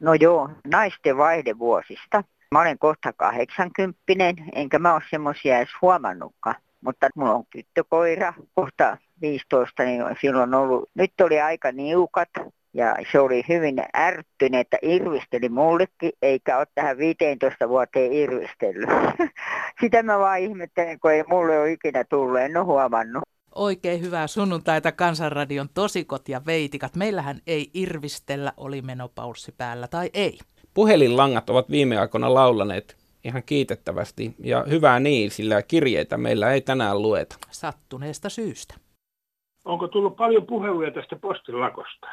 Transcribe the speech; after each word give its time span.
No 0.00 0.14
joo, 0.14 0.50
naisten 0.66 1.16
vaihdevuosista. 1.16 2.24
Mä 2.54 2.60
olen 2.60 2.78
kohta 2.78 3.12
80, 3.12 3.98
enkä 4.54 4.78
mä 4.78 4.94
ole 4.94 5.02
semmoisia 5.10 5.58
edes 5.58 5.68
huomannutkaan. 5.82 6.56
Mutta 6.80 7.08
mulla 7.14 7.34
on 7.34 7.44
tyttökoira, 7.52 8.34
kohta 8.54 8.96
15, 9.20 9.82
niin 9.82 10.02
silloin 10.20 10.54
ollut, 10.54 10.90
nyt 10.94 11.20
oli 11.20 11.40
aika 11.40 11.72
niukat 11.72 12.28
ja 12.74 12.96
se 13.12 13.20
oli 13.20 13.44
hyvin 13.48 13.82
ärtynyt, 13.96 14.60
että 14.60 14.78
irvisteli 14.82 15.48
mullekin, 15.48 16.12
eikä 16.22 16.58
ole 16.58 16.66
tähän 16.74 16.98
15 16.98 17.68
vuoteen 17.68 18.12
irvistellyt. 18.12 18.88
Sitä 19.80 20.02
mä 20.02 20.18
vaan 20.18 20.38
ihmettelen, 20.38 21.00
kun 21.00 21.12
ei 21.12 21.24
mulle 21.28 21.58
ole 21.58 21.72
ikinä 21.72 22.04
tullut, 22.04 22.40
en 22.40 22.56
ole 22.56 22.64
huomannut. 22.64 23.22
Oikein 23.54 24.00
hyvää 24.00 24.26
sunnuntaita 24.26 24.92
Kansanradion 24.92 25.68
tosikot 25.74 26.28
ja 26.28 26.42
veitikat. 26.46 26.96
Meillähän 26.96 27.40
ei 27.46 27.70
irvistellä, 27.74 28.52
oli 28.56 28.82
menopaussi 28.82 29.52
päällä 29.52 29.88
tai 29.88 30.10
ei. 30.14 30.38
Puhelinlangat 30.74 31.50
ovat 31.50 31.70
viime 31.70 31.98
aikoina 31.98 32.34
laulaneet 32.34 32.96
ihan 33.24 33.42
kiitettävästi 33.42 34.34
ja 34.38 34.64
hyvää 34.68 35.00
niin, 35.00 35.30
sillä 35.30 35.62
kirjeitä 35.62 36.16
meillä 36.16 36.52
ei 36.52 36.60
tänään 36.60 37.02
lueta. 37.02 37.36
Sattuneesta 37.50 38.28
syystä. 38.28 38.74
Onko 39.64 39.88
tullut 39.88 40.16
paljon 40.16 40.46
puheluja 40.46 40.90
tästä 40.90 41.16
postilakosta? 41.16 42.06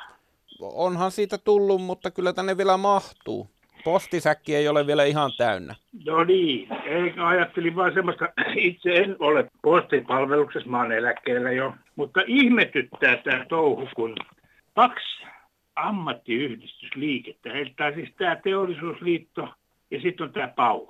Onhan 0.59 1.11
siitä 1.11 1.37
tullut, 1.37 1.81
mutta 1.81 2.11
kyllä 2.11 2.33
tänne 2.33 2.57
vielä 2.57 2.77
mahtuu. 2.77 3.47
Postisäkki 3.87 4.55
ei 4.55 4.67
ole 4.67 4.87
vielä 4.87 5.03
ihan 5.03 5.31
täynnä. 5.37 5.75
No 6.05 6.23
niin, 6.23 6.67
eikä 6.85 7.27
ajattelin 7.27 7.75
vaan 7.75 7.93
semmoista, 7.93 8.29
itse 8.55 8.89
en 8.89 9.15
ole 9.19 9.49
postipalveluksessa, 9.61 10.69
mä 10.69 10.77
oon 10.77 10.91
eläkkeellä 10.91 11.51
jo, 11.51 11.73
mutta 11.95 12.21
ihmetyttää 12.27 13.17
tämä 13.17 13.45
touhu, 13.49 13.89
kun 13.95 14.15
kaksi 14.75 15.23
ammattiyhdistysliikettä, 15.75 17.49
eli 17.49 17.73
tämä 17.75 17.91
siis 17.91 18.09
tämä 18.17 18.35
teollisuusliitto 18.35 19.53
ja 19.91 20.01
sitten 20.01 20.27
on 20.27 20.33
tämä 20.33 20.47
PAU. 20.47 20.89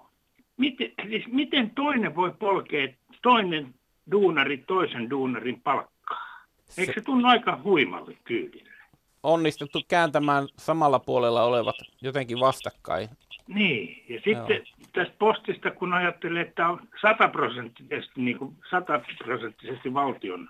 Miten, 0.57 0.91
siis 1.09 1.27
miten 1.27 1.69
toinen 1.69 2.15
voi 2.15 2.31
polkea 2.39 2.87
toinen 3.21 3.73
duunari 4.11 4.57
toisen 4.57 5.09
duunarin 5.09 5.61
palkkaa? 5.61 6.45
Eikö 6.77 6.93
se 6.93 7.01
tunnu 7.01 7.27
aika 7.27 7.59
huimalle 7.63 8.17
kyydille? 8.23 8.76
Onnistuttu 9.27 9.81
kääntämään 9.87 10.47
samalla 10.57 10.99
puolella 10.99 11.43
olevat 11.43 11.75
jotenkin 12.01 12.39
vastakkain. 12.39 13.09
Niin, 13.47 14.03
ja 14.09 14.15
sitten 14.15 14.57
Joo. 14.57 14.87
tästä 14.93 15.13
postista, 15.19 15.71
kun 15.71 15.93
ajattelee, 15.93 16.41
että 16.41 16.69
on 16.69 16.79
sataprosenttisesti, 17.01 18.21
niin 18.21 18.37
kuin 18.37 18.55
sataprosenttisesti 18.69 19.93
valtion 19.93 20.49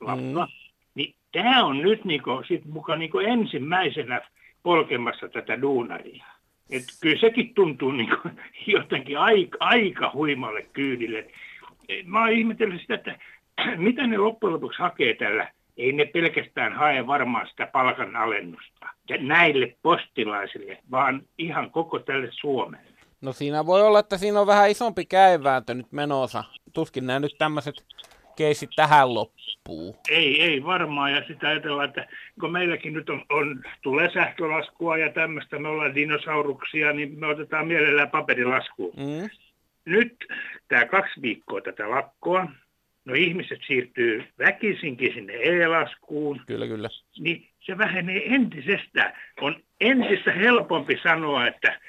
lappa, 0.00 0.46
mm. 0.46 0.52
niin 0.94 1.14
tämä 1.32 1.64
on 1.64 1.78
nyt 1.78 2.04
niin 2.04 2.22
kuin, 2.22 2.44
sit 2.48 2.64
mukaan 2.64 2.98
niin 2.98 3.10
kuin 3.10 3.26
ensimmäisenä 3.26 4.20
polkemassa 4.62 5.28
tätä 5.28 5.60
duunaria. 5.60 6.24
Et 6.70 6.84
kyllä 7.02 7.20
sekin 7.20 7.54
tuntuu 7.54 7.90
niin 7.90 8.10
kuin 8.22 8.40
jotenkin 8.76 9.18
aika, 9.18 9.56
aika 9.60 10.10
huimalle 10.14 10.62
kyydille. 10.62 11.26
Mä 12.04 12.20
oon 12.20 12.32
ihmetellyt 12.32 12.80
sitä, 12.80 12.94
että 12.94 13.18
mitä 13.76 14.06
ne 14.06 14.18
loppujen 14.18 14.54
lopuksi 14.54 14.78
hakee 14.78 15.14
tällä. 15.14 15.48
Ei 15.76 15.92
ne 15.92 16.04
pelkästään 16.04 16.72
hae 16.72 17.06
varmaan 17.06 17.48
sitä 17.48 17.66
palkanalennusta 17.66 18.86
näille 19.18 19.76
postilaisille, 19.82 20.78
vaan 20.90 21.22
ihan 21.38 21.70
koko 21.70 21.98
tälle 21.98 22.28
Suomelle. 22.30 22.90
No 23.20 23.32
siinä 23.32 23.66
voi 23.66 23.82
olla, 23.82 23.98
että 23.98 24.18
siinä 24.18 24.40
on 24.40 24.46
vähän 24.46 24.70
isompi 24.70 25.04
käivääntö 25.04 25.74
nyt 25.74 25.92
menossa. 25.92 26.44
Tuskin 26.72 27.06
nämä 27.06 27.18
nyt 27.18 27.34
tämmöiset 27.38 27.74
keisit 28.36 28.70
tähän 28.76 29.14
loppuu. 29.14 29.96
Ei, 30.10 30.42
ei 30.42 30.64
varmaan. 30.64 31.12
Ja 31.12 31.22
sitä 31.28 31.48
ajatellaan, 31.48 31.88
että 31.88 32.08
kun 32.40 32.52
meilläkin 32.52 32.92
nyt 32.92 33.10
on, 33.10 33.24
on 33.30 33.62
tulee 33.82 34.10
sähkölaskua 34.12 34.98
ja 34.98 35.12
tämmöistä, 35.12 35.58
me 35.58 35.68
ollaan 35.68 35.94
dinosauruksia, 35.94 36.92
niin 36.92 37.18
me 37.18 37.26
otetaan 37.26 37.66
mielellään 37.66 38.10
paperilaskua. 38.10 38.92
Mm. 38.96 39.30
Nyt 39.84 40.26
tämä 40.68 40.86
kaksi 40.86 41.22
viikkoa 41.22 41.60
tätä 41.60 41.90
lakkoa, 41.90 42.46
no 43.04 43.14
ihmiset 43.14 43.58
siirtyy 43.66 44.24
väkisinkin 44.38 45.14
sinne 45.14 45.32
e-laskuun. 45.42 46.40
Kyllä, 46.46 46.66
kyllä. 46.66 46.88
Niin 47.18 47.48
se 47.60 47.78
vähenee 47.78 48.34
entisestään. 48.34 49.12
On 49.40 49.56
entistä 49.80 50.32
helpompi 50.32 50.98
sanoa, 51.02 51.46
että 51.46 51.80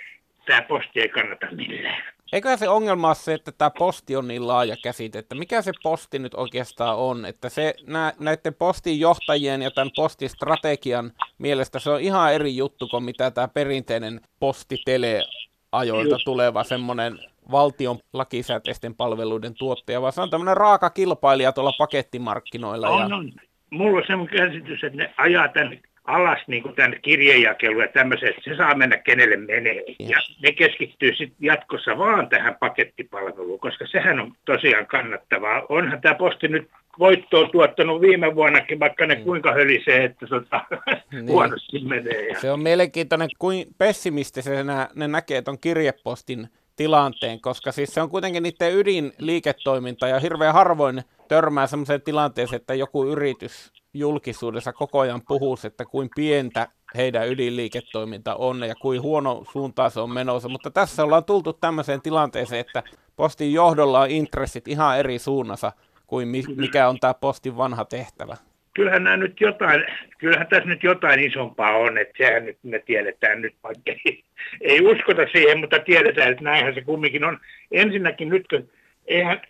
tämä 0.45 0.61
posti 0.61 1.01
ei 1.01 1.09
kannata 1.09 1.47
millään. 1.51 2.03
Eikä 2.33 2.57
se 2.57 2.69
ongelma 2.69 3.07
ole 3.07 3.15
se, 3.15 3.33
että 3.33 3.51
tämä 3.51 3.69
posti 3.69 4.15
on 4.15 4.27
niin 4.27 4.47
laaja 4.47 4.75
käsite, 4.83 5.19
että 5.19 5.35
mikä 5.35 5.61
se 5.61 5.71
posti 5.83 6.19
nyt 6.19 6.33
oikeastaan 6.33 6.97
on, 6.97 7.25
että 7.25 7.49
se 7.49 7.73
nä, 7.87 8.13
näiden 8.19 8.53
postin 8.53 8.99
johtajien 8.99 9.61
ja 9.61 9.71
tämän 9.71 9.91
postistrategian 9.95 11.11
mielestä 11.37 11.79
se 11.79 11.89
on 11.89 12.01
ihan 12.01 12.33
eri 12.33 12.55
juttu 12.57 12.87
kuin 12.87 13.03
mitä 13.03 13.31
tämä 13.31 13.47
perinteinen 13.47 14.21
postitele 14.39 15.23
ajoilta 15.71 16.17
tuleva 16.25 16.63
semmoinen 16.63 17.19
valtion 17.51 17.99
lakisääteisten 18.13 18.95
palveluiden 18.95 19.53
tuottaja, 19.53 20.01
vaan 20.01 20.13
se 20.13 20.21
on 20.21 20.29
tämmöinen 20.29 20.57
raaka 20.57 20.89
kilpailija 20.89 21.51
tuolla 21.51 21.73
pakettimarkkinoilla. 21.77 22.89
On, 22.89 23.09
ja... 23.09 23.15
on. 23.15 23.31
Mulla 23.69 23.97
on 23.97 24.03
semmoinen 24.07 24.37
käsitys, 24.37 24.83
että 24.83 24.97
ne 24.97 25.13
ajaa 25.17 25.47
tämän 25.47 25.79
alas 26.05 26.39
niin 26.47 26.63
kuin 26.63 26.75
tämän 26.75 26.95
kirjejakelun 27.01 27.81
ja 27.81 27.87
tämmöisen, 27.87 28.29
että 28.29 28.41
se 28.43 28.55
saa 28.55 28.75
mennä 28.75 28.97
kenelle 28.97 29.37
menee. 29.37 29.83
Ja 29.99 30.17
ne 30.43 30.51
keskittyy 30.51 31.15
sitten 31.15 31.37
jatkossa 31.39 31.97
vaan 31.97 32.29
tähän 32.29 32.55
pakettipalveluun, 32.59 33.59
koska 33.59 33.87
sehän 33.87 34.19
on 34.19 34.33
tosiaan 34.45 34.87
kannattavaa. 34.87 35.65
Onhan 35.69 36.01
tämä 36.01 36.15
posti 36.15 36.47
nyt 36.47 36.69
voittoa 36.99 37.49
tuottanut 37.49 38.01
viime 38.01 38.35
vuonnakin, 38.35 38.79
vaikka 38.79 39.05
ne 39.05 39.15
mm. 39.15 39.23
kuinka 39.23 39.53
hölisee, 39.53 40.03
että 40.03 40.27
tota, 40.27 40.61
niin. 41.11 41.27
huonosti 41.27 41.79
menee. 41.79 42.27
Ja... 42.27 42.39
Se 42.39 42.51
on 42.51 42.59
mielenkiintoinen, 42.59 43.29
kuin 43.39 43.65
pessimistisenä 43.77 44.89
ne 44.95 45.07
näkee 45.07 45.41
tuon 45.41 45.59
kirjepostin 45.59 46.47
tilanteen, 46.81 47.41
koska 47.41 47.71
siis 47.71 47.93
se 47.93 48.01
on 48.01 48.09
kuitenkin 48.09 48.43
niiden 48.43 48.75
ydinliiketoiminta 48.75 50.07
ja 50.07 50.19
hirveän 50.19 50.53
harvoin 50.53 51.03
törmää 51.27 51.67
sellaiseen 51.67 52.01
tilanteeseen, 52.01 52.61
että 52.61 52.73
joku 52.73 53.05
yritys 53.05 53.71
julkisuudessa 53.93 54.73
koko 54.73 54.99
ajan 54.99 55.21
puhuu, 55.27 55.57
että 55.63 55.85
kuin 55.85 56.09
pientä 56.15 56.67
heidän 56.95 57.29
ydinliiketoiminta 57.29 58.35
on 58.35 58.63
ja 58.63 58.75
kuin 58.75 59.01
huono 59.01 59.43
suuntaan 59.51 59.91
se 59.91 59.99
on 59.99 60.11
menossa, 60.11 60.49
mutta 60.49 60.71
tässä 60.71 61.03
ollaan 61.03 61.25
tultu 61.25 61.53
tämmöiseen 61.53 62.01
tilanteeseen, 62.01 62.61
että 62.61 62.83
postin 63.15 63.53
johdolla 63.53 63.99
on 63.99 64.09
intressit 64.11 64.67
ihan 64.67 64.99
eri 64.99 65.19
suunnassa 65.19 65.71
kuin 66.07 66.27
mikä 66.55 66.89
on 66.89 66.99
tämä 66.99 67.13
postin 67.13 67.57
vanha 67.57 67.85
tehtävä. 67.85 68.37
Kyllähän 68.73 69.03
nämä 69.03 69.17
nyt 69.17 69.41
jotain, 69.41 69.85
kyllähän 70.17 70.47
tässä 70.47 70.69
nyt 70.69 70.83
jotain 70.83 71.19
isompaa 71.19 71.77
on, 71.77 71.97
että 71.97 72.13
sehän 72.17 72.45
nyt 72.45 72.57
me 72.63 72.79
tiedetään 72.79 73.41
nyt, 73.41 73.55
vaikka 73.63 73.91
ei, 74.05 74.23
ei 74.61 74.81
uskota 74.81 75.21
siihen, 75.31 75.59
mutta 75.59 75.79
tiedetään, 75.79 76.31
että 76.31 76.43
näinhän 76.43 76.73
se 76.73 76.81
kumminkin 76.81 77.23
on. 77.23 77.39
Ensinnäkin 77.71 78.29
nyt, 78.29 78.47
kun 78.47 78.69
eihän 79.07 79.41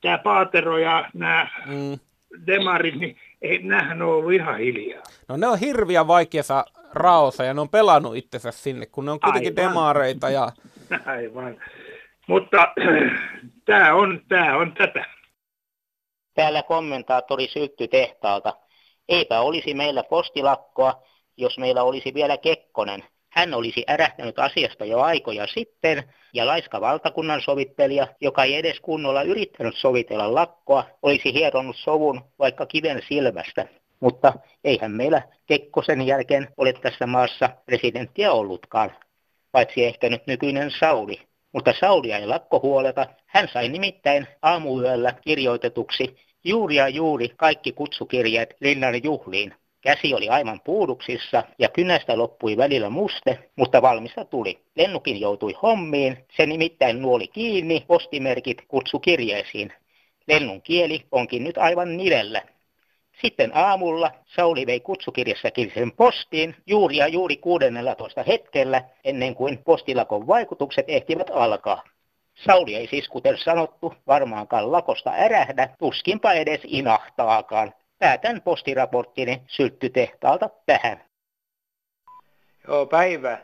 tämä 0.00 0.18
Paatero 0.18 0.78
ja 0.78 1.08
nämä 1.14 1.48
mm. 1.66 1.98
demarit, 2.46 2.94
niin 2.94 3.16
ei, 3.42 3.58
nämähän 3.58 4.02
on 4.02 4.08
ollut 4.08 4.32
ihan 4.32 4.58
hiljaa. 4.58 5.02
No 5.28 5.36
ne 5.36 5.46
on 5.46 5.58
hirviä 5.58 6.06
vaikeassa 6.06 6.64
raossa 6.94 7.44
ja 7.44 7.54
ne 7.54 7.60
on 7.60 7.68
pelannut 7.68 8.16
itsensä 8.16 8.50
sinne, 8.50 8.86
kun 8.86 9.04
ne 9.04 9.10
on 9.10 9.20
kuitenkin 9.20 9.54
Aivan. 9.58 9.70
demareita. 9.70 10.30
Ja... 10.30 10.52
Aivan. 11.16 11.56
Mutta 12.26 12.74
tämä 13.66 13.94
on, 13.94 14.20
tämä 14.28 14.56
on 14.56 14.72
tätä. 14.72 15.04
Täällä 16.36 16.62
kommentaattori 16.62 17.48
Syltty 17.48 17.88
tehtaalta. 17.88 18.54
Eipä 19.08 19.40
olisi 19.40 19.74
meillä 19.74 20.02
postilakkoa, 20.02 21.02
jos 21.36 21.58
meillä 21.58 21.82
olisi 21.82 22.14
vielä 22.14 22.36
Kekkonen. 22.36 23.04
Hän 23.28 23.54
olisi 23.54 23.84
ärähtänyt 23.90 24.38
asiasta 24.38 24.84
jo 24.84 25.00
aikoja 25.00 25.46
sitten, 25.46 26.04
ja 26.32 26.46
laiska 26.46 26.80
valtakunnan 26.80 27.40
sovittelija, 27.40 28.06
joka 28.20 28.44
ei 28.44 28.54
edes 28.54 28.80
kunnolla 28.80 29.22
yrittänyt 29.22 29.76
sovitella 29.76 30.34
lakkoa, 30.34 30.84
olisi 31.02 31.32
hieronut 31.32 31.76
sovun 31.76 32.20
vaikka 32.38 32.66
kiven 32.66 33.02
silmästä. 33.08 33.66
Mutta 34.00 34.32
eihän 34.64 34.90
meillä 34.90 35.22
Kekkosen 35.46 36.06
jälkeen 36.06 36.48
ole 36.56 36.72
tässä 36.72 37.06
maassa 37.06 37.48
presidenttiä 37.66 38.32
ollutkaan, 38.32 38.96
paitsi 39.52 39.84
ehkä 39.84 40.08
nyt 40.08 40.26
nykyinen 40.26 40.70
Sauli. 40.80 41.20
Mutta 41.52 41.74
Saulia 41.80 42.18
ei 42.18 42.26
lakko 42.26 42.60
huoleta. 42.60 43.06
Hän 43.26 43.48
sai 43.52 43.68
nimittäin 43.68 44.26
aamuyöllä 44.42 45.12
kirjoitetuksi 45.20 46.16
juuri 46.46 46.76
ja 46.76 46.88
juuri 46.88 47.28
kaikki 47.36 47.72
kutsukirjeet 47.72 48.56
Linnan 48.60 49.04
juhliin. 49.04 49.54
Käsi 49.80 50.14
oli 50.14 50.28
aivan 50.28 50.60
puuduksissa 50.64 51.42
ja 51.58 51.68
kynästä 51.68 52.18
loppui 52.18 52.56
välillä 52.56 52.90
muste, 52.90 53.38
mutta 53.56 53.82
valmista 53.82 54.24
tuli. 54.24 54.58
Lennukin 54.76 55.20
joutui 55.20 55.54
hommiin, 55.62 56.18
se 56.36 56.46
nimittäin 56.46 57.02
nuoli 57.02 57.28
kiinni 57.28 57.84
postimerkit 57.86 58.62
kutsukirjeisiin. 58.68 59.72
Lennun 60.28 60.62
kieli 60.62 61.06
onkin 61.12 61.44
nyt 61.44 61.58
aivan 61.58 61.96
nivellä. 61.96 62.42
Sitten 63.22 63.50
aamulla 63.54 64.10
Sauli 64.36 64.66
vei 64.66 64.80
kutsukirjassakin 64.80 65.72
sen 65.74 65.92
postiin 65.92 66.56
juuri 66.66 66.96
ja 66.96 67.08
juuri 67.08 67.36
16 67.36 68.22
hetkellä 68.22 68.82
ennen 69.04 69.34
kuin 69.34 69.58
postilakon 69.58 70.26
vaikutukset 70.26 70.84
ehtivät 70.88 71.30
alkaa. 71.32 71.82
Sauli 72.44 72.74
ei 72.74 72.86
siis 72.86 73.08
kuten 73.08 73.38
sanottu 73.38 73.94
varmaankaan 74.06 74.72
lakosta 74.72 75.12
ärähdä, 75.18 75.68
tuskinpa 75.78 76.32
edes 76.32 76.60
inahtaakaan. 76.64 77.74
Päätän 77.98 78.42
postiraporttini 78.42 79.42
sylttytehtaalta 79.46 80.50
tähän. 80.66 81.04
Joo, 82.68 82.86
päivä. 82.86 83.38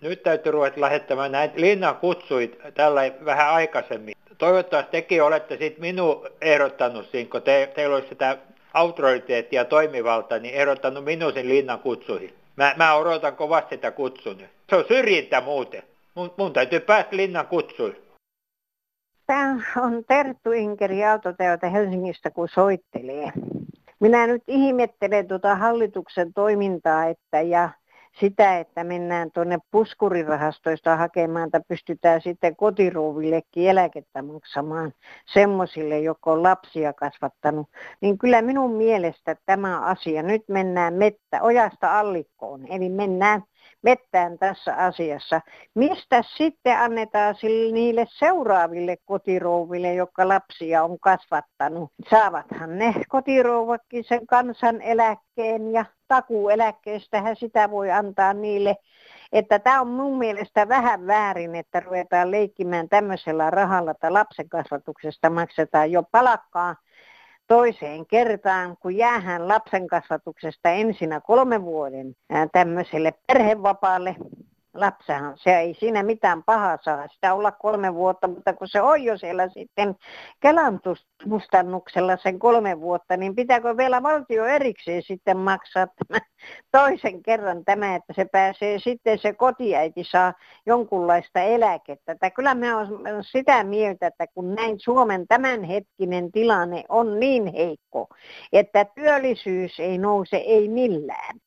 nyt 0.00 0.22
täytyy 0.22 0.52
ruveta 0.52 0.80
lähettämään 0.80 1.32
näitä 1.32 1.60
linnan 1.60 1.96
kutsuit 1.96 2.58
tällä 2.74 3.00
vähän 3.24 3.50
aikaisemmin. 3.50 4.14
Toivottavasti 4.38 4.90
tekin 4.90 5.22
olette 5.22 5.56
sitten 5.56 5.80
minun 5.80 6.26
ehdottanut 6.40 7.08
siinä, 7.10 7.30
kun 7.30 7.42
te, 7.42 7.72
teillä 7.74 7.94
olisi 7.94 8.08
sitä 8.08 8.38
autoriteettia 8.74 9.60
ja 9.60 9.64
toimivalta, 9.64 10.38
niin 10.38 10.54
ehdottanut 10.54 11.04
minun 11.04 11.32
sen 11.32 11.48
linnan 11.48 11.78
kutsuihin. 11.78 12.34
Mä, 12.56 12.74
mä 12.76 12.94
odotan 12.94 13.36
kovasti 13.36 13.74
sitä 13.74 13.90
kutsun. 13.90 14.42
Se 14.70 14.76
on 14.76 14.84
syrjintä 14.88 15.40
muuten. 15.40 15.82
Mun, 16.14 16.34
mun 16.36 16.52
täytyy 16.52 16.80
päästä 16.80 17.16
linnan 17.16 17.46
kutsuille. 17.46 18.07
Tämä 19.28 19.62
on 19.76 20.04
Terttu 20.08 20.52
Inkeri 20.52 21.04
autoteota 21.04 21.68
Helsingistä, 21.68 22.30
kun 22.30 22.48
soittelee. 22.48 23.32
Minä 24.00 24.26
nyt 24.26 24.42
ihmettelen 24.46 25.28
tuota 25.28 25.54
hallituksen 25.54 26.32
toimintaa 26.32 27.04
että 27.06 27.40
ja 27.40 27.70
sitä, 28.20 28.58
että 28.58 28.84
mennään 28.84 29.30
tuonne 29.30 29.58
puskurirahastoista 29.70 30.96
hakemaan, 30.96 31.46
että 31.46 31.60
pystytään 31.68 32.20
sitten 32.20 32.56
kotiruuvillekin 32.56 33.68
eläkettä 33.68 34.22
maksamaan 34.22 34.92
semmoisille, 35.32 35.98
jotka 35.98 36.32
on 36.32 36.42
lapsia 36.42 36.92
kasvattanut, 36.92 37.68
niin 38.00 38.18
kyllä 38.18 38.42
minun 38.42 38.72
mielestä 38.72 39.36
tämä 39.46 39.80
asia, 39.80 40.22
nyt 40.22 40.42
mennään 40.48 40.94
mettä, 40.94 41.42
ojasta 41.42 41.98
allikkoon, 41.98 42.66
eli 42.68 42.88
mennään 42.88 43.42
mettään 43.82 44.38
tässä 44.38 44.74
asiassa. 44.76 45.40
Mistä 45.74 46.22
sitten 46.36 46.78
annetaan 46.78 47.34
sille, 47.34 47.72
niille 47.72 48.06
seuraaville 48.08 48.96
kotirouville, 49.04 49.94
jotka 49.94 50.28
lapsia 50.28 50.84
on 50.84 50.98
kasvattanut? 51.00 51.90
Saavathan 52.10 52.78
ne 52.78 52.94
kotirouvakin 53.08 54.04
sen 54.04 54.26
kansaneläkkeen 54.26 55.72
ja 55.72 55.84
takuueläkkeestähän 56.08 57.36
sitä 57.36 57.70
voi 57.70 57.90
antaa 57.90 58.32
niille. 58.32 58.76
Että 59.32 59.58
tämä 59.58 59.80
on 59.80 59.88
mun 59.88 60.18
mielestä 60.18 60.68
vähän 60.68 61.06
väärin, 61.06 61.54
että 61.54 61.80
ruvetaan 61.80 62.30
leikkimään 62.30 62.88
tämmöisellä 62.88 63.50
rahalla, 63.50 63.90
että 63.90 64.12
lapsen 64.12 64.48
kasvatuksesta 64.48 65.30
maksetaan 65.30 65.92
jo 65.92 66.02
palakkaa 66.02 66.76
toiseen 67.48 68.06
kertaan, 68.06 68.76
kun 68.76 68.96
jäähän 68.96 69.48
lapsen 69.48 69.86
kasvatuksesta 69.86 70.70
ensinnä 70.70 71.20
kolmen 71.20 71.62
vuoden 71.62 72.16
tämmöiselle 72.52 73.14
perhevapaalle, 73.26 74.16
lapsahan, 74.80 75.32
se 75.36 75.58
ei 75.58 75.74
siinä 75.74 76.02
mitään 76.02 76.42
pahaa 76.42 76.78
saa 76.82 77.08
sitä 77.08 77.34
olla 77.34 77.52
kolme 77.52 77.94
vuotta, 77.94 78.28
mutta 78.28 78.52
kun 78.52 78.68
se 78.68 78.82
on 78.82 79.04
jo 79.04 79.18
siellä 79.18 79.48
sitten 79.48 79.96
Kelan 80.40 80.80
kustannuksella 81.28 82.16
sen 82.16 82.38
kolme 82.38 82.80
vuotta, 82.80 83.16
niin 83.16 83.34
pitääkö 83.34 83.76
vielä 83.76 84.02
valtio 84.02 84.44
erikseen 84.44 85.02
sitten 85.02 85.36
maksaa 85.36 85.86
tämä 85.86 86.20
toisen 86.80 87.22
kerran 87.22 87.64
tämä, 87.64 87.94
että 87.94 88.12
se 88.12 88.24
pääsee 88.24 88.78
sitten 88.78 89.18
se 89.18 89.32
kotiäiti 89.32 90.04
saa 90.04 90.34
jonkunlaista 90.66 91.40
eläkettä. 91.40 92.12
Että 92.12 92.30
kyllä 92.30 92.54
me 92.54 92.74
on 92.74 92.88
sitä 93.20 93.64
mieltä, 93.64 94.06
että 94.06 94.26
kun 94.34 94.54
näin 94.54 94.80
Suomen 94.80 95.26
tämänhetkinen 95.28 96.32
tilanne 96.32 96.84
on 96.88 97.20
niin 97.20 97.46
heikko, 97.46 98.08
että 98.52 98.84
työllisyys 98.84 99.80
ei 99.80 99.98
nouse 99.98 100.36
ei 100.36 100.68
millään 100.68 101.40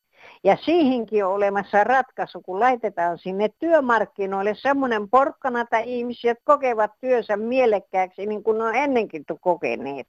ja 0.44 0.56
siihenkin 0.56 1.24
on 1.24 1.32
olemassa 1.32 1.84
ratkaisu, 1.84 2.40
kun 2.40 2.60
laitetaan 2.60 3.18
sinne 3.18 3.48
työmarkkinoille 3.58 4.54
semmoinen 4.54 5.08
porkkana, 5.08 5.60
että 5.60 5.78
ihmiset 5.78 6.38
kokevat 6.44 6.90
työnsä 7.00 7.36
mielekkääksi, 7.36 8.26
niin 8.26 8.42
kuin 8.42 8.62
on 8.62 8.74
ennenkin 8.74 9.24
kokeneet. 9.40 10.06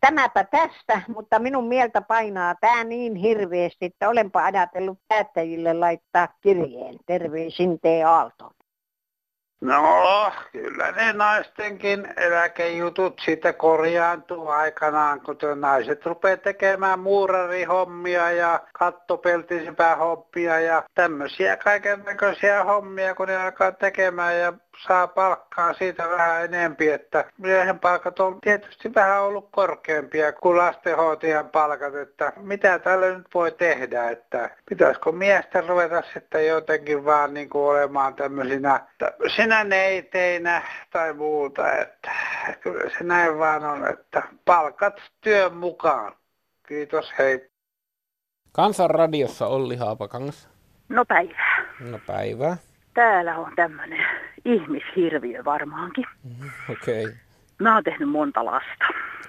Tämäpä 0.00 0.44
tästä, 0.44 1.02
mutta 1.08 1.38
minun 1.38 1.68
mieltä 1.68 2.00
painaa 2.00 2.54
tämä 2.60 2.84
niin 2.84 3.14
hirveästi, 3.14 3.84
että 3.84 4.08
olenpa 4.08 4.44
ajatellut 4.44 4.98
päättäjille 5.08 5.74
laittaa 5.74 6.28
kirjeen. 6.40 6.96
Terveisin 7.06 7.80
T. 7.80 7.82
Aalto. 8.06 8.57
No, 9.60 10.32
kyllä 10.52 10.92
ne 10.92 11.12
naistenkin 11.12 12.08
eläkejutut 12.16 13.20
siitä 13.24 13.52
korjaantuu 13.52 14.48
aikanaan, 14.48 15.20
kun 15.20 15.36
naiset 15.54 16.06
rupeaa 16.06 16.36
tekemään 16.36 16.98
muurarihommia 16.98 18.30
ja 18.30 18.60
kattopeltisipää 18.72 19.96
hommia 19.96 20.60
ja 20.60 20.82
tämmöisiä 20.94 21.56
kaiken 21.56 22.02
näköisiä 22.04 22.64
hommia, 22.64 23.14
kun 23.14 23.28
ne 23.28 23.36
alkaa 23.36 23.72
tekemään. 23.72 24.38
Ja 24.38 24.52
saa 24.86 25.06
palkkaa 25.06 25.74
siitä 25.74 26.08
vähän 26.08 26.44
enempi, 26.44 26.90
että 26.90 27.24
miehen 27.38 27.78
palkat 27.78 28.20
on 28.20 28.40
tietysti 28.40 28.94
vähän 28.94 29.22
ollut 29.22 29.48
korkeampia 29.50 30.32
kuin 30.32 30.58
lastenhoitajan 30.58 31.48
palkat, 31.48 31.94
että 31.94 32.32
mitä 32.36 32.78
tällä 32.78 33.18
nyt 33.18 33.26
voi 33.34 33.52
tehdä, 33.52 34.10
että 34.10 34.50
pitäisikö 34.68 35.12
miesten 35.12 35.68
ruveta 35.68 36.02
sitten 36.14 36.46
jotenkin 36.46 37.04
vaan 37.04 37.34
niin 37.34 37.48
kuin 37.48 37.62
olemaan 37.62 38.14
tämmöisinä, 38.14 38.80
tämmöisinä 38.98 39.64
neiteinä 39.64 40.62
tai 40.90 41.12
muuta, 41.12 41.72
että 41.72 42.10
kyllä 42.60 42.90
se 42.98 43.04
näin 43.04 43.38
vaan 43.38 43.64
on, 43.64 43.88
että 43.88 44.22
palkat 44.44 44.94
työn 45.20 45.56
mukaan. 45.56 46.12
Kiitos, 46.68 47.12
hei. 47.18 47.50
Kansanradiossa 48.52 49.46
Olli 49.46 49.76
Haapakangas. 49.76 50.48
No 50.88 51.04
päivää. 51.04 51.64
No 51.80 51.98
päivää. 52.06 52.56
Täällä 52.94 53.38
on 53.38 53.52
tämmöinen 53.56 54.06
ihmishirviö 54.48 55.44
varmaankin. 55.44 56.04
Mm, 56.24 56.50
Okei. 56.70 57.04
Okay. 57.04 57.16
Mä 57.58 57.74
oon 57.74 57.84
tehnyt 57.84 58.08
monta 58.08 58.44
lasta. 58.44 58.84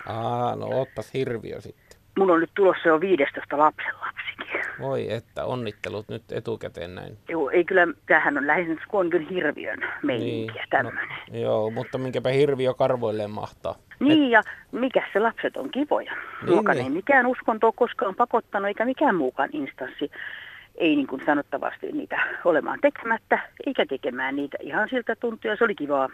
Aa, 0.05 0.55
no 0.55 0.81
ottas 0.81 1.13
hirviö 1.13 1.61
sitten. 1.61 1.99
Mun 2.17 2.31
on 2.31 2.39
nyt 2.39 2.51
tulossa 2.55 2.89
jo 2.89 3.01
15 3.01 3.57
lapsenlapsikin. 3.57 4.61
Voi 4.79 5.11
että, 5.11 5.45
onnittelut 5.45 6.09
nyt 6.09 6.23
etukäteen 6.31 6.95
näin. 6.95 7.17
Joo, 7.29 7.49
ei 7.49 7.63
kyllä, 7.63 7.87
tämähän 8.05 8.37
on 8.37 8.47
lähinnä 8.47 8.85
kuin 8.87 9.29
hirviön 9.29 9.79
meininkiä 10.03 10.53
niin, 10.53 10.69
tämmöinen. 10.69 11.07
No, 11.31 11.39
joo, 11.39 11.69
mutta 11.69 11.97
minkäpä 11.97 12.29
hirviö 12.29 12.73
karvoilleen 12.73 13.31
mahtaa. 13.31 13.75
Niin, 13.99 14.23
Et... 14.23 14.31
ja 14.31 14.41
mikä 14.71 15.03
se 15.13 15.19
lapset 15.19 15.57
on 15.57 15.71
kivoja. 15.71 16.13
Niin, 16.45 16.65
niin. 16.65 16.77
ei 16.77 16.89
mikään 16.89 17.25
uskonto 17.25 17.71
koskaan 17.71 18.15
pakottanut, 18.15 18.67
eikä 18.67 18.85
mikään 18.85 19.15
muukaan 19.15 19.49
instanssi 19.53 20.11
ei 20.79 20.95
niin 20.95 21.07
kuin 21.07 21.21
sanottavasti 21.25 21.91
niitä 21.91 22.19
olemaan 22.45 22.79
tekemättä, 22.81 23.39
eikä 23.65 23.85
tekemään 23.85 24.35
niitä 24.35 24.57
ihan 24.61 24.89
siltä 24.89 25.15
tuntuu, 25.15 25.51
ja 25.51 25.57
se 25.57 25.63
oli 25.63 25.75
kivaa. 25.75 26.09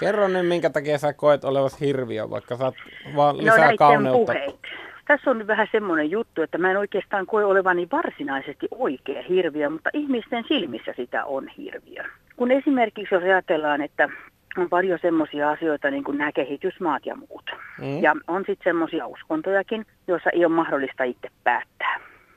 Kerro 0.00 0.28
nyt, 0.28 0.48
minkä 0.48 0.70
takia 0.70 0.98
sä 0.98 1.12
koet 1.12 1.44
olevasi 1.44 1.86
hirviö, 1.86 2.30
vaikka 2.30 2.56
saat 2.56 2.74
vaan 3.16 3.36
no 3.36 3.42
lisää 3.42 3.70
no, 3.70 3.76
kauneutta. 3.76 4.32
Puheit. 4.32 4.60
Tässä 5.06 5.30
on 5.30 5.46
vähän 5.46 5.68
semmoinen 5.72 6.10
juttu, 6.10 6.42
että 6.42 6.58
mä 6.58 6.70
en 6.70 6.76
oikeastaan 6.76 7.26
koe 7.26 7.44
olevani 7.44 7.88
varsinaisesti 7.92 8.68
oikea 8.70 9.22
hirviö, 9.28 9.70
mutta 9.70 9.90
ihmisten 9.92 10.44
silmissä 10.48 10.92
sitä 10.96 11.24
on 11.24 11.48
hirviö. 11.48 12.04
Kun 12.36 12.50
esimerkiksi 12.50 13.14
jos 13.14 13.24
ajatellaan, 13.24 13.82
että 13.82 14.08
on 14.56 14.68
paljon 14.68 14.98
semmoisia 15.02 15.50
asioita, 15.50 15.90
niin 15.90 16.04
kuin 16.04 16.18
nämä 16.18 16.32
kehitysmaat 16.32 17.06
ja 17.06 17.16
muut. 17.16 17.50
Mm. 17.78 18.02
Ja 18.02 18.16
on 18.28 18.44
sitten 18.46 18.64
semmoisia 18.64 19.06
uskontojakin, 19.06 19.86
joissa 20.06 20.30
ei 20.30 20.44
ole 20.44 20.54
mahdollista 20.54 21.04
itse 21.04 21.28
päättää. 21.44 21.91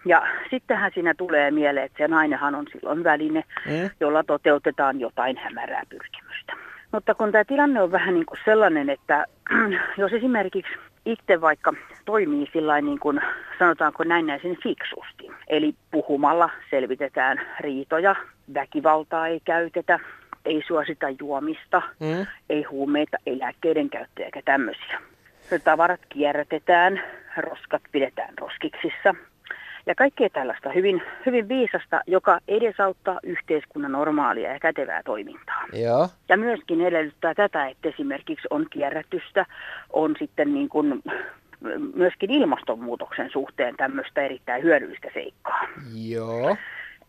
Ja 0.06 0.28
sittenhän 0.50 0.92
siinä 0.94 1.14
tulee 1.14 1.52
mieleen, 1.52 1.86
että 1.86 1.98
se 1.98 2.08
nainenhan 2.08 2.56
on 2.56 2.66
silloin 2.72 3.04
väline, 3.04 3.44
mm. 3.66 3.90
jolla 4.00 4.24
toteutetaan 4.24 5.00
jotain 5.00 5.38
hämärää 5.38 5.84
pyrkimystä. 5.90 6.54
Mutta 6.92 7.16
kun 7.16 7.32
tämä 7.32 7.44
tilanne 7.44 7.82
on 7.82 7.92
vähän 7.92 8.14
niin 8.14 8.26
kuin 8.26 8.40
sellainen, 8.46 8.90
että 8.90 9.26
jos 9.98 10.14
esimerkiksi 10.14 10.74
itse 11.06 11.42
vaikka 11.42 11.74
toimii 12.06 12.50
sillä 12.54 12.82
niin 12.82 13.00
kuin 13.00 13.22
sanotaanko 13.60 14.04
näin 14.04 14.26
näin 14.26 14.58
fiksusti, 14.64 15.32
eli 15.48 15.76
puhumalla 15.92 16.50
selvitetään 16.70 17.42
riitoja, 17.60 18.16
väkivaltaa 18.54 19.28
ei 19.28 19.40
käytetä, 19.46 20.00
ei 20.46 20.64
suosita 20.68 21.06
juomista, 21.20 21.82
mm. 22.00 22.26
ei 22.50 22.64
huumeita, 22.64 23.18
ei 23.26 23.40
lääkkeiden 23.40 23.90
käyttöä 23.90 24.26
eikä 24.26 24.42
tämmöisiä. 24.46 25.02
Tavarat 25.64 26.02
kierrätetään, 26.10 27.04
roskat 27.38 27.82
pidetään 27.92 28.34
roskiksissa, 28.38 29.16
ja 29.86 29.96
kaikkea 29.96 30.30
tällaista 30.30 30.70
hyvin, 30.70 31.02
hyvin 31.26 31.50
viisasta, 31.50 32.02
joka 32.08 32.40
edesauttaa 32.48 33.20
yhteiskunnan 33.24 33.92
normaalia 33.92 34.54
ja 34.54 34.60
kätevää 34.60 35.04
toimintaa. 35.04 35.64
Joo. 35.74 36.10
Ja 36.30 36.38
myöskin 36.38 36.82
edellyttää 36.82 37.34
tätä, 37.34 37.68
että 37.68 37.90
esimerkiksi 37.90 38.48
on 38.50 38.66
kierrätystä, 38.70 39.46
on 39.90 40.16
sitten 40.20 40.54
niin 40.54 40.70
kuin 40.70 41.04
myöskin 41.96 42.32
ilmastonmuutoksen 42.32 43.30
suhteen 43.30 43.76
tämmöistä 43.78 44.22
erittäin 44.22 44.64
hyödyllistä 44.64 45.08
seikkaa. 45.14 45.68
Joo. 46.10 46.58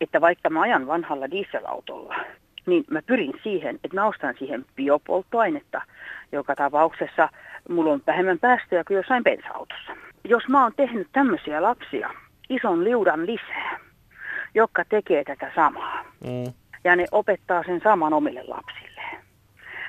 Että 0.00 0.20
vaikka 0.20 0.50
mä 0.50 0.60
ajan 0.60 0.86
vanhalla 0.86 1.30
dieselautolla, 1.30 2.14
niin 2.66 2.84
mä 2.90 3.02
pyrin 3.02 3.32
siihen, 3.42 3.74
että 3.84 3.94
mä 3.94 4.06
ostan 4.06 4.34
siihen 4.38 4.64
biopolttoainetta, 4.76 5.82
joka 6.32 6.54
tapauksessa 6.54 7.28
mulla 7.68 7.92
on 7.92 8.02
vähemmän 8.06 8.38
päästöjä 8.38 8.84
kuin 8.84 8.96
jossain 8.96 9.24
bensa-autossa. 9.24 9.92
Jos 10.24 10.48
mä 10.48 10.62
oon 10.62 10.72
tehnyt 10.76 11.08
tämmöisiä 11.12 11.62
lapsia, 11.62 12.10
ison 12.50 12.84
liudan 12.84 13.26
lisää, 13.26 13.80
jotka 14.54 14.84
tekee 14.88 15.24
tätä 15.24 15.52
samaa. 15.54 16.04
Mm. 16.24 16.52
Ja 16.84 16.96
ne 16.96 17.04
opettaa 17.12 17.62
sen 17.66 17.80
saman 17.84 18.12
omille 18.12 18.42
lapsilleen. 18.46 19.18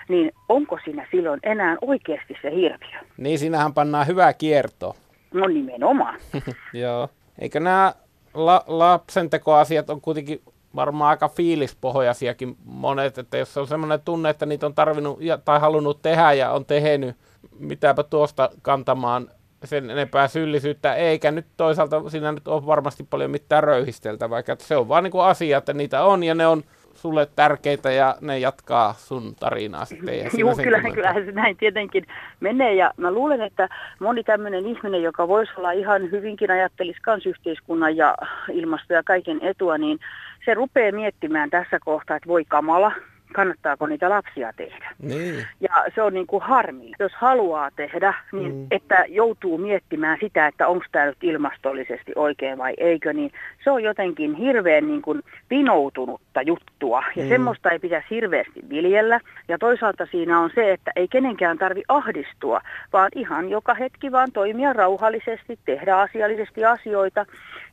Niin 0.09 0.31
onko 0.49 0.79
siinä 0.83 1.07
silloin 1.11 1.39
enää 1.43 1.77
oikeasti 1.81 2.35
se 2.41 2.51
hirviö? 2.51 2.99
Niin, 3.17 3.39
siinähän 3.39 3.73
pannaan 3.73 4.07
hyvää 4.07 4.33
kierto. 4.33 4.95
No 5.33 5.47
nimenomaan. 5.47 6.19
Joo. 6.73 7.09
Eikö 7.39 7.59
nämä 7.59 7.93
la- 8.33 8.63
lapsentekoasiat 8.67 9.89
on 9.89 10.01
kuitenkin 10.01 10.41
varmaan 10.75 11.09
aika 11.09 11.29
fiilispohjaisiakin 11.29 12.57
monet, 12.65 13.17
että 13.17 13.37
jos 13.37 13.57
on 13.57 13.67
semmoinen 13.67 14.01
tunne, 14.01 14.29
että 14.29 14.45
niitä 14.45 14.65
on 14.65 14.73
tarvinnut 14.73 15.21
ja, 15.21 15.37
tai 15.37 15.59
halunnut 15.59 16.01
tehdä 16.01 16.33
ja 16.33 16.51
on 16.51 16.65
tehnyt, 16.65 17.15
mitäpä 17.59 18.03
tuosta 18.03 18.49
kantamaan 18.61 19.27
sen 19.63 19.89
enempää 19.89 20.27
syyllisyyttä, 20.27 20.95
eikä 20.95 21.31
nyt 21.31 21.45
toisaalta 21.57 22.09
siinä 22.09 22.31
nyt 22.31 22.47
ole 22.47 22.65
varmasti 22.65 23.07
paljon 23.09 23.31
mitään 23.31 23.63
röyhisteltävää, 23.63 24.39
että 24.39 24.55
se 24.59 24.77
on 24.77 24.89
vaan 24.89 25.03
niin 25.03 25.11
kuin 25.11 25.23
asia, 25.23 25.57
että 25.57 25.73
niitä 25.73 26.03
on 26.03 26.23
ja 26.23 26.35
ne 26.35 26.47
on 26.47 26.63
sulle 26.93 27.27
tärkeitä 27.35 27.91
ja 27.91 28.15
ne 28.21 28.39
jatkaa 28.39 28.93
sun 28.93 29.35
tarinaa 29.35 29.85
sitten. 29.85 30.15
Joo, 30.37 30.55
kyllähän, 30.55 30.93
kyllähän 30.93 31.25
se 31.25 31.31
näin 31.31 31.57
tietenkin 31.57 32.05
menee 32.39 32.75
ja 32.75 32.91
mä 32.97 33.11
luulen, 33.11 33.41
että 33.41 33.69
moni 33.99 34.23
tämmöinen 34.23 34.65
ihminen, 34.65 35.03
joka 35.03 35.27
voisi 35.27 35.51
olla 35.57 35.71
ihan 35.71 36.11
hyvinkin 36.11 36.51
ajattelisi 36.51 36.99
kansyhteiskunnan 37.01 37.97
ja 37.97 38.15
ilmasto 38.53 38.93
ja 38.93 39.03
kaiken 39.03 39.39
etua, 39.41 39.77
niin 39.77 39.99
se 40.45 40.53
rupeaa 40.53 40.91
miettimään 40.91 41.49
tässä 41.49 41.79
kohtaa, 41.79 42.17
että 42.17 42.27
voi 42.27 42.45
kamala, 42.45 42.91
kannattaako 43.33 43.87
niitä 43.87 44.09
lapsia 44.09 44.53
tehdä. 44.53 44.91
Niin. 45.01 45.45
Ja 45.61 45.85
se 45.95 46.01
on 46.01 46.13
niin 46.13 46.27
kuin 46.27 46.43
harmi, 46.43 46.91
jos 46.99 47.11
haluaa 47.15 47.71
tehdä, 47.75 48.13
niin 48.31 48.55
mm. 48.55 48.67
että 48.71 49.05
joutuu 49.07 49.57
miettimään 49.57 50.17
sitä, 50.21 50.47
että 50.47 50.67
onko 50.67 50.85
tämä 50.91 51.05
nyt 51.05 51.23
ilmastollisesti 51.23 52.11
oikein 52.15 52.57
vai 52.57 52.73
eikö, 52.77 53.13
niin 53.13 53.31
se 53.63 53.71
on 53.71 53.83
jotenkin 53.83 54.35
hirveän 54.35 54.87
niin 54.87 55.01
kuin 55.01 55.21
vinoutunutta 55.49 56.41
juttua. 56.41 57.03
Ja 57.15 57.23
mm. 57.23 57.29
semmoista 57.29 57.71
ei 57.71 57.79
pitäisi 57.79 58.07
hirveästi 58.09 58.63
viljellä. 58.69 59.19
Ja 59.47 59.57
toisaalta 59.57 60.05
siinä 60.11 60.39
on 60.39 60.49
se, 60.55 60.71
että 60.71 60.91
ei 60.95 61.07
kenenkään 61.07 61.57
tarvi 61.57 61.83
ahdistua, 61.87 62.61
vaan 62.93 63.11
ihan 63.15 63.49
joka 63.49 63.73
hetki 63.73 64.11
vaan 64.11 64.31
toimia 64.31 64.73
rauhallisesti, 64.73 65.59
tehdä 65.65 65.97
asiallisesti 65.97 66.65
asioita 66.65 67.25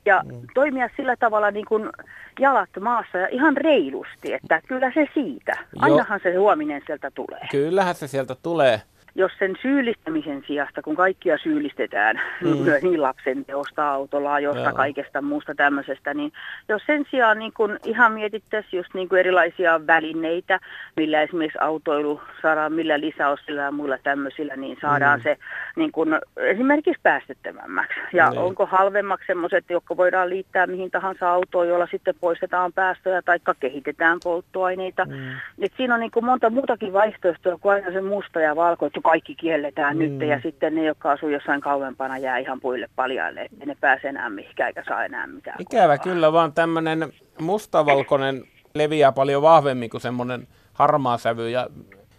ja 0.06 0.22
mm. 0.24 0.40
toimia 0.54 0.88
sillä 0.96 1.16
tavalla 1.16 1.50
niin 1.50 1.66
kuin 1.66 1.90
jalat 2.40 2.70
maassa 2.80 3.18
ja 3.18 3.28
ihan 3.28 3.56
reilusti, 3.56 4.32
että 4.32 4.60
kyllä 4.68 4.92
se 4.94 5.08
siitä. 5.14 5.58
Ainahan 5.78 6.20
se 6.22 6.34
huominen 6.36 6.82
sieltä 6.86 7.10
tulee. 7.10 7.48
Kyllähän 7.50 7.94
se 7.94 8.06
sieltä 8.06 8.36
tulee 8.42 8.82
jos 9.14 9.32
sen 9.38 9.54
syyllistämisen 9.62 10.42
sijasta, 10.46 10.82
kun 10.82 10.96
kaikkia 10.96 11.38
syyllistetään, 11.38 12.20
mm. 12.40 12.50
niin 12.90 13.02
lapsen 13.02 13.44
teosta, 13.44 13.90
autolla, 13.90 14.40
Joo. 14.40 14.54
kaikesta 14.74 15.22
muusta 15.22 15.54
tämmöisestä, 15.54 16.14
niin 16.14 16.32
jos 16.68 16.82
sen 16.86 17.04
sijaan 17.10 17.38
niin 17.38 17.52
kun 17.52 17.78
ihan 17.84 18.12
mietittäisiin 18.12 18.78
just 18.78 18.94
niin 18.94 19.08
kuin 19.08 19.18
erilaisia 19.18 19.86
välineitä, 19.86 20.60
millä 20.96 21.22
esimerkiksi 21.22 21.58
autoilu 21.60 22.20
saadaan, 22.42 22.72
millä 22.72 23.00
lisäosilla 23.00 23.62
ja 23.62 23.72
muilla 23.72 23.98
tämmöisillä, 24.02 24.56
niin 24.56 24.78
saadaan 24.80 25.20
mm. 25.20 25.22
se 25.22 25.36
niin 25.76 25.92
kun 25.92 26.18
esimerkiksi 26.36 27.00
päästettömämmäksi. 27.02 28.00
Ja 28.12 28.30
niin. 28.30 28.40
onko 28.40 28.66
halvemmaksi 28.66 29.26
semmoiset, 29.26 29.64
jotka 29.70 29.96
voidaan 29.96 30.30
liittää 30.30 30.66
mihin 30.66 30.90
tahansa 30.90 31.30
autoon, 31.30 31.68
jolla 31.68 31.88
sitten 31.90 32.14
poistetaan 32.20 32.72
päästöjä 32.72 33.22
tai 33.22 33.38
kehitetään 33.60 34.18
polttoaineita. 34.24 35.04
Mm. 35.04 35.30
Et 35.62 35.72
siinä 35.76 35.94
on 35.94 36.00
niin 36.00 36.10
kuin 36.10 36.24
monta 36.24 36.50
muutakin 36.50 36.92
vaihtoehtoa 36.92 37.58
kuin 37.60 37.74
aina 37.74 37.92
se 37.92 38.00
musta 38.00 38.40
ja 38.40 38.56
valko, 38.56 38.86
että 38.86 39.00
kaikki 39.04 39.34
kielletään 39.34 39.96
mm. 39.96 40.02
nyt 40.02 40.28
ja 40.28 40.40
sitten 40.42 40.74
ne, 40.74 40.84
jotka 40.84 41.12
asuu 41.12 41.28
jossain 41.28 41.60
kauempana, 41.60 42.18
jää 42.18 42.38
ihan 42.38 42.60
puille 42.60 42.88
paljaille, 42.96 43.40
että 43.40 43.66
ne 43.66 43.76
pääse 43.80 44.08
enää 44.08 44.30
mihinkään 44.30 44.68
eikä 44.68 44.84
saa 44.88 45.04
enää 45.04 45.26
mitään. 45.26 45.56
Ikävä 45.60 45.98
kuvaa. 45.98 46.14
kyllä, 46.14 46.32
vaan 46.32 46.52
tämmöinen 46.52 47.12
mustavalkoinen 47.40 48.44
leviää 48.74 49.12
paljon 49.12 49.42
vahvemmin 49.42 49.90
kuin 49.90 50.00
semmoinen 50.00 50.48
harmaa 50.72 51.18
sävy 51.18 51.50
ja 51.50 51.66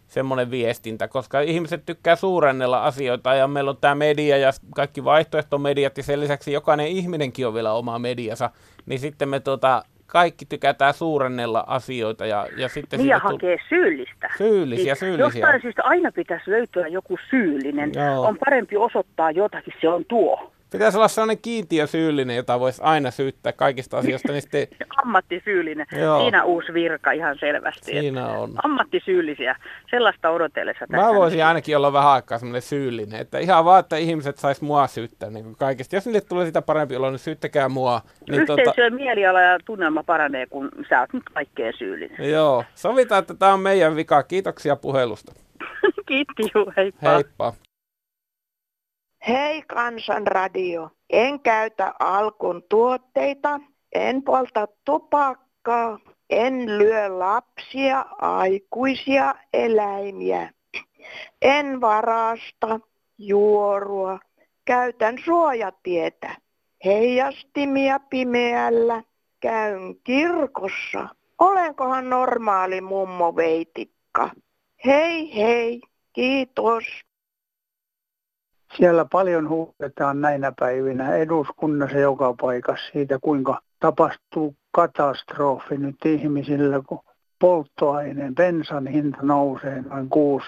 semmoinen 0.07 0.51
viestintä, 0.51 1.07
koska 1.07 1.41
ihmiset 1.41 1.85
tykkää 1.85 2.15
suurennella 2.15 2.83
asioita 2.83 3.33
ja 3.33 3.47
meillä 3.47 3.71
on 3.71 3.77
tämä 3.77 3.95
media 3.95 4.37
ja 4.37 4.51
kaikki 4.75 5.03
vaihtoehtomediat 5.03 5.97
ja 5.97 6.03
sen 6.03 6.19
lisäksi 6.19 6.51
jokainen 6.51 6.87
ihminenkin 6.87 7.47
on 7.47 7.53
vielä 7.53 7.73
oma 7.73 7.99
mediansa, 7.99 8.49
niin 8.85 8.99
sitten 8.99 9.29
me 9.29 9.39
tota, 9.39 9.83
kaikki 10.07 10.45
tykätään 10.45 10.93
suurennella 10.93 11.63
asioita. 11.67 12.25
Ja, 12.25 12.47
ja 12.57 12.69
sitten 12.69 12.97
niin 12.97 13.09
ja 13.09 13.19
hakee 13.19 13.57
syyllistä. 13.69 14.29
Syyllisiä, 14.37 14.95
siis 14.95 14.99
syyllisiä. 14.99 15.39
Jostain 15.41 15.61
syystä 15.61 15.83
aina 15.83 16.11
pitäisi 16.11 16.51
löytyä 16.51 16.87
joku 16.87 17.17
syyllinen. 17.29 17.91
Joo. 17.93 18.21
On 18.21 18.37
parempi 18.37 18.77
osoittaa 18.77 19.31
jotakin, 19.31 19.73
se 19.81 19.89
on 19.89 20.05
tuo. 20.05 20.51
Pitäisi 20.75 20.97
olla 20.97 21.07
sellainen 21.07 21.41
kiintiö 21.41 21.87
syyllinen, 21.87 22.35
jota 22.35 22.59
voisi 22.59 22.81
aina 22.83 23.11
syyttää 23.11 23.53
kaikista 23.53 23.97
asioista. 23.97 24.31
Niin 24.31 24.41
sitten... 24.41 24.67
Ammattisyyllinen. 25.03 25.85
Joo. 25.99 26.21
Siinä 26.21 26.43
uusi 26.43 26.73
virka 26.73 27.11
ihan 27.11 27.37
selvästi. 27.39 27.91
Siinä 27.91 28.27
on. 28.27 28.53
Ammattisyyllisiä. 28.63 29.55
Sellaista 29.89 30.29
odotellessa. 30.29 30.85
Mä 30.89 31.13
voisin 31.13 31.37
nyt. 31.37 31.47
ainakin 31.47 31.77
olla 31.77 31.93
vähän 31.93 32.11
aikaa 32.11 32.37
sellainen 32.37 32.61
syyllinen. 32.61 33.21
Että 33.21 33.39
ihan 33.39 33.65
vaan, 33.65 33.79
että 33.79 33.97
ihmiset 33.97 34.37
sais 34.37 34.61
mua 34.61 34.87
syyttää 34.87 35.29
niin 35.29 35.43
kuin 35.43 35.55
kaikista. 35.55 35.95
Jos 35.95 36.05
niille 36.05 36.21
tulee 36.21 36.45
sitä 36.45 36.61
parempi 36.61 36.95
olla, 36.95 37.11
niin 37.11 37.19
syyttäkää 37.19 37.69
mua. 37.69 38.01
Niin 38.29 38.45
tota... 38.45 38.89
mieliala 38.89 39.41
ja 39.41 39.59
tunnelma 39.65 40.03
paranee, 40.03 40.45
kun 40.45 40.69
sä 40.89 40.99
oot 40.99 41.13
nyt 41.13 41.23
kaikkeen 41.33 41.73
syyllinen. 41.77 42.31
Joo. 42.31 42.63
Sovitaan, 42.75 43.19
että 43.19 43.33
tämä 43.33 43.53
on 43.53 43.59
meidän 43.59 43.95
vika. 43.95 44.23
Kiitoksia 44.23 44.75
puhelusta. 44.75 45.33
Kiitti, 46.07 46.43
juu, 46.55 46.73
heippa. 46.77 47.09
Heippa. 47.09 47.53
Hei 49.27 49.61
Kansanradio, 49.61 50.89
en 51.09 51.39
käytä 51.39 51.93
alkun 51.99 52.63
tuotteita, 52.69 53.59
en 53.95 54.23
polta 54.23 54.67
tupakkaa, 54.85 55.99
en 56.29 56.77
lyö 56.77 57.19
lapsia, 57.19 58.05
aikuisia, 58.21 59.35
eläimiä. 59.53 60.49
En 61.41 61.81
varasta, 61.81 62.79
juorua, 63.17 64.19
käytän 64.65 65.15
suojatietä, 65.25 66.35
heijastimia 66.85 67.99
pimeällä, 67.99 69.03
käyn 69.39 69.95
kirkossa. 70.03 71.09
Olenkohan 71.39 72.09
normaali 72.09 72.81
mummo 72.81 73.35
veitikka? 73.35 74.29
Hei 74.85 75.35
hei, 75.35 75.81
kiitos. 76.13 76.83
Siellä 78.77 79.05
paljon 79.11 79.49
huudetaan 79.49 80.21
näinä 80.21 80.53
päivinä 80.59 81.15
eduskunnassa 81.15 81.97
joka 81.97 82.35
paikassa 82.41 82.91
siitä, 82.93 83.19
kuinka 83.21 83.61
tapahtuu 83.79 84.55
katastrofi 84.71 85.77
nyt 85.77 85.95
ihmisillä, 86.05 86.81
kun 86.87 86.99
polttoaineen, 87.39 88.35
bensan 88.35 88.87
hinta 88.87 89.17
nousee 89.21 89.81
noin 89.81 90.09
6 90.09 90.47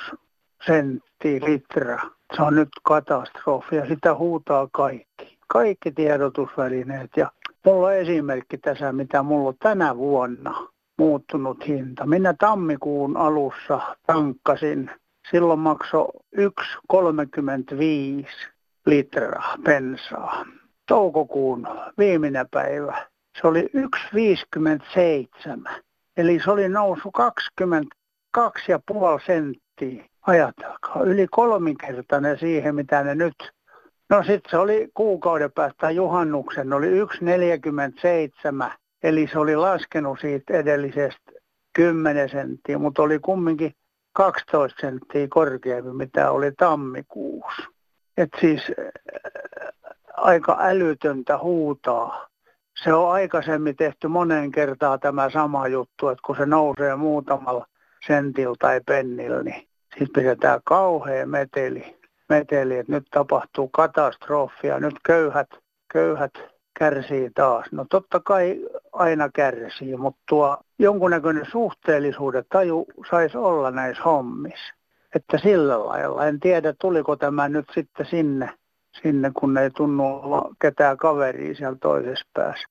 senttiä 0.66 1.40
litra. 1.46 2.00
Se 2.36 2.42
on 2.42 2.56
nyt 2.56 2.70
katastrofi 2.84 3.76
ja 3.76 3.86
sitä 3.86 4.16
huutaa 4.16 4.68
kaikki. 4.72 5.38
Kaikki 5.48 5.92
tiedotusvälineet 5.92 7.12
ja 7.18 7.32
mulla 7.66 7.88
on 7.88 7.94
esimerkki 7.94 8.58
tässä, 8.58 8.92
mitä 8.92 9.24
mulla 9.24 9.48
on 9.48 9.56
tänä 9.60 9.98
vuonna 9.98 10.68
muuttunut 10.98 11.68
hinta. 11.68 12.06
Minä 12.06 12.34
tammikuun 12.40 13.18
alussa 13.18 13.80
tankkasin 14.08 14.92
silloin 15.32 15.60
maksoi 15.60 16.08
1,35 16.38 16.44
litraa 18.86 19.56
bensaa. 19.64 20.46
Toukokuun 20.88 21.68
viimeinen 21.98 22.46
päivä 22.52 23.08
se 23.42 23.48
oli 23.48 23.70
1,57. 25.68 25.82
Eli 26.18 26.40
se 26.44 26.52
oli 26.52 26.70
noussut 26.70 27.14
22,5 28.38 28.44
senttiä. 29.26 30.06
Ajatelkaa, 30.22 31.04
yli 31.04 31.28
kolminkertainen 31.32 32.40
siihen, 32.40 32.76
mitä 32.76 33.04
ne 33.04 33.16
nyt. 33.16 33.52
No 34.10 34.24
sitten 34.24 34.52
se 34.52 34.58
oli 34.58 34.88
kuukauden 34.94 35.52
päästä 35.52 35.92
juhannuksen, 35.92 36.74
oli 36.74 36.88
1,47. 37.04 38.72
Eli 39.04 39.30
se 39.32 39.40
oli 39.40 39.56
laskenut 39.56 40.20
siitä 40.20 40.54
edellisestä 40.54 41.32
10 41.74 42.30
senttiä, 42.30 42.78
mutta 42.78 43.02
oli 43.02 43.20
kumminkin 43.20 43.72
12 44.18 44.82
senttiä 44.82 45.28
korkeampi, 45.30 45.92
mitä 45.92 46.32
oli 46.32 46.52
tammikuussa. 46.52 47.64
Et 48.18 48.30
siis 48.40 48.62
äh, 48.62 48.86
aika 50.14 50.58
älytöntä 50.62 51.38
huutaa. 51.38 52.28
Se 52.84 52.94
on 52.94 53.12
aikaisemmin 53.12 53.76
tehty 53.76 54.08
monen 54.08 54.52
kertaa 54.52 54.98
tämä 54.98 55.30
sama 55.30 55.68
juttu, 55.68 56.08
että 56.10 56.22
kun 56.26 56.36
se 56.36 56.46
nousee 56.46 56.96
muutamalla 56.96 57.66
sentillä 58.08 58.56
tai 58.60 58.82
pennillä, 58.86 59.44
niin 59.44 59.68
sitten 60.00 60.24
pidetään 60.24 60.60
kauhea 60.64 61.26
meteli, 61.26 61.98
meteli, 62.30 62.78
että 62.78 62.92
nyt 62.92 63.08
tapahtuu 63.12 63.68
katastrofia, 63.68 64.80
nyt 64.80 64.96
köyhät, 65.04 65.50
köyhät 65.94 66.34
kärsii 66.80 67.30
taas. 67.36 67.66
No 67.72 67.86
totta 67.90 68.20
kai 68.20 68.60
aina 68.98 69.30
kärsii, 69.34 69.98
mutta 69.98 70.22
tuo 70.30 70.58
jonkunnäköinen 70.80 71.46
suhteellisuuden 71.52 72.44
taju 72.50 72.86
saisi 73.10 73.38
olla 73.38 73.72
näissä 73.72 74.04
hommissa. 74.04 74.74
Että 75.16 75.38
sillä 75.38 75.86
lailla. 75.86 76.28
En 76.28 76.40
tiedä, 76.40 76.74
tuliko 76.82 77.16
tämä 77.16 77.50
nyt 77.50 77.66
sitten 77.74 78.06
sinne, 78.06 78.50
sinne 79.02 79.32
kun 79.40 79.58
ei 79.58 79.70
tunnu 79.70 80.06
olla 80.06 80.56
ketään 80.62 80.98
kaveria 80.98 81.56
siellä 81.56 81.78
toisessa 81.82 82.26
päässä. 82.34 82.68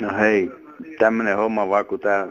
No 0.00 0.18
hei, 0.18 0.50
tämmöinen 0.98 1.36
homma 1.36 1.68
vaan 1.68 1.86
kun 1.86 2.00
tämä 2.00 2.26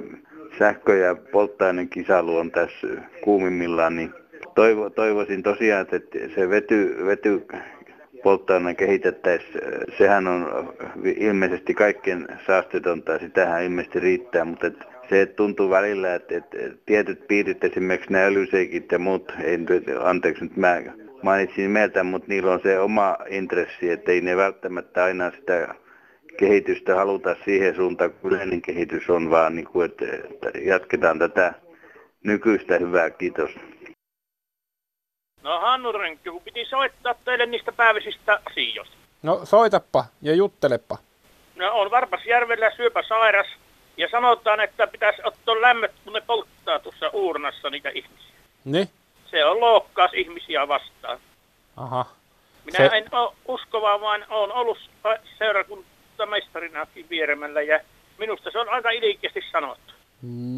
sähkö- 0.60 0.98
ja 0.98 1.15
polttoaineen 1.32 1.89
kisailu 1.89 2.38
on 2.38 2.51
tässä 2.51 2.88
kuumimmillaan, 3.24 3.96
niin 3.96 4.13
toivo, 4.56 4.89
toivoisin 4.89 5.44
tosiaan, 5.44 5.82
että 5.82 6.20
se 6.36 6.50
vety, 6.50 7.06
vety 7.06 7.46
polttoaineen 8.27 8.75
kehitettäisiin, 8.75 9.53
sehän 9.98 10.27
on 10.27 10.74
ilmeisesti 11.03 11.74
kaikkien 11.74 12.27
saastetonta 12.48 13.12
ja 13.12 13.19
sitähän 13.19 13.63
ilmeisesti 13.63 14.00
riittää, 14.00 14.46
mutta 14.46 14.67
et 14.67 14.75
se 15.10 15.25
tuntuu 15.25 15.69
välillä, 15.69 16.15
että, 16.15 16.38
että 16.38 16.57
tietyt 16.86 17.27
piirit, 17.27 17.63
esimerkiksi 17.63 18.12
nämä 18.12 18.25
öljyseikit 18.25 18.91
ja 18.91 19.00
muut, 19.00 19.34
ei, 19.43 19.60
anteeksi 20.00 20.43
nyt 20.43 20.57
mä 20.57 20.81
mainitsin 21.24 21.63
nimeltä, 21.63 22.03
mutta 22.03 22.27
niillä 22.27 22.51
on 22.51 22.60
se 22.63 22.79
oma 22.79 23.17
intressi, 23.29 23.89
että 23.89 24.12
ei 24.12 24.22
ne 24.22 24.38
välttämättä 24.38 25.03
aina 25.03 25.31
sitä 25.31 25.75
kehitystä 26.38 26.96
haluta 26.96 27.36
siihen 27.46 27.75
suuntaan, 27.75 28.12
kun 28.12 28.31
yleinen 28.31 28.62
kehitys 28.62 29.10
on, 29.10 29.29
vaan 29.29 29.55
niin 29.55 29.67
kuin, 29.67 29.86
että 29.86 30.05
jatketaan 30.62 31.19
tätä 31.19 31.53
nykyistä 32.24 32.77
hyvää. 32.77 33.10
Kiitos. 33.10 33.51
No 35.48 35.60
Hannu 35.60 35.92
Rönkky, 35.92 36.32
kun 36.32 36.42
piti 36.42 36.66
soittaa 36.66 37.16
teille 37.25 37.46
niistä 37.46 37.72
päiväisistä 37.72 38.39
asioista. 38.46 38.96
No 39.24 39.42
soitappa 39.44 40.06
ja 40.22 40.36
juttelepa. 40.36 40.98
No 41.56 41.74
on 41.74 41.92
Varpasjärvellä 41.92 42.72
syöpäsairas 42.75 43.48
ja 43.98 44.08
sanotaan, 44.12 44.60
että 44.60 44.88
pitäisi 44.88 45.22
ottaa 45.24 45.62
lämmöt, 45.62 45.92
kun 46.04 46.13
ne 46.13 46.22
polttaa 46.22 46.80
tuossa 46.80 47.10
uurnassa 47.13 47.70
niitä 47.70 47.89
ihmisiä. 47.89 48.36
Niin? 48.66 48.89
Se 49.32 49.46
on 49.46 49.60
loukkaus 49.60 50.12
ihmisiä 50.13 50.68
vastaan. 50.68 51.20
Aha. 51.77 52.06
Minä 52.66 52.77
se... 52.77 52.98
en 52.98 53.06
ole 53.12 53.34
uskova, 53.48 54.01
vaan 54.01 54.25
olen 54.30 54.51
ollut 54.51 54.77
seurakuntamestarinakin 55.38 57.10
vieremällä 57.10 57.62
ja 57.62 57.80
minusta 58.18 58.51
se 58.51 58.60
on 58.60 58.70
aika 58.70 58.92
ilkeästi 58.92 59.42
sanottu. 59.51 59.94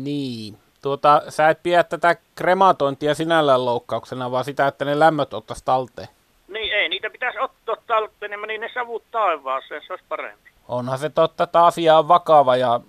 Niin. 0.04 0.58
Tuota, 0.82 1.22
sä 1.30 1.50
et 1.50 1.64
pidä 1.64 1.84
tätä 1.84 2.16
krematointia 2.36 3.16
sinällään 3.16 3.66
loukkauksena, 3.66 4.32
vaan 4.32 4.46
sitä, 4.46 4.68
että 4.68 4.86
ne 4.86 5.00
lämmöt 5.00 5.34
ottaisi 5.34 5.66
talteen. 5.66 6.08
Niin 6.48 6.74
ei, 6.74 6.90
niitä 6.90 7.10
pitäisi 7.10 7.40
ottaa 7.40 7.76
talteen, 7.88 8.32
niin 8.48 8.62
ne 8.62 8.72
savut 8.74 9.04
taivaaseen, 9.12 9.82
se 9.88 9.94
olisi 9.94 10.06
parempi. 10.10 10.50
Onhan 10.68 11.00
se 11.00 11.10
totta, 11.10 11.44
että 11.44 11.66
asia 11.66 11.98
on 11.98 12.08
vakava 12.08 12.56
ja 12.56 12.80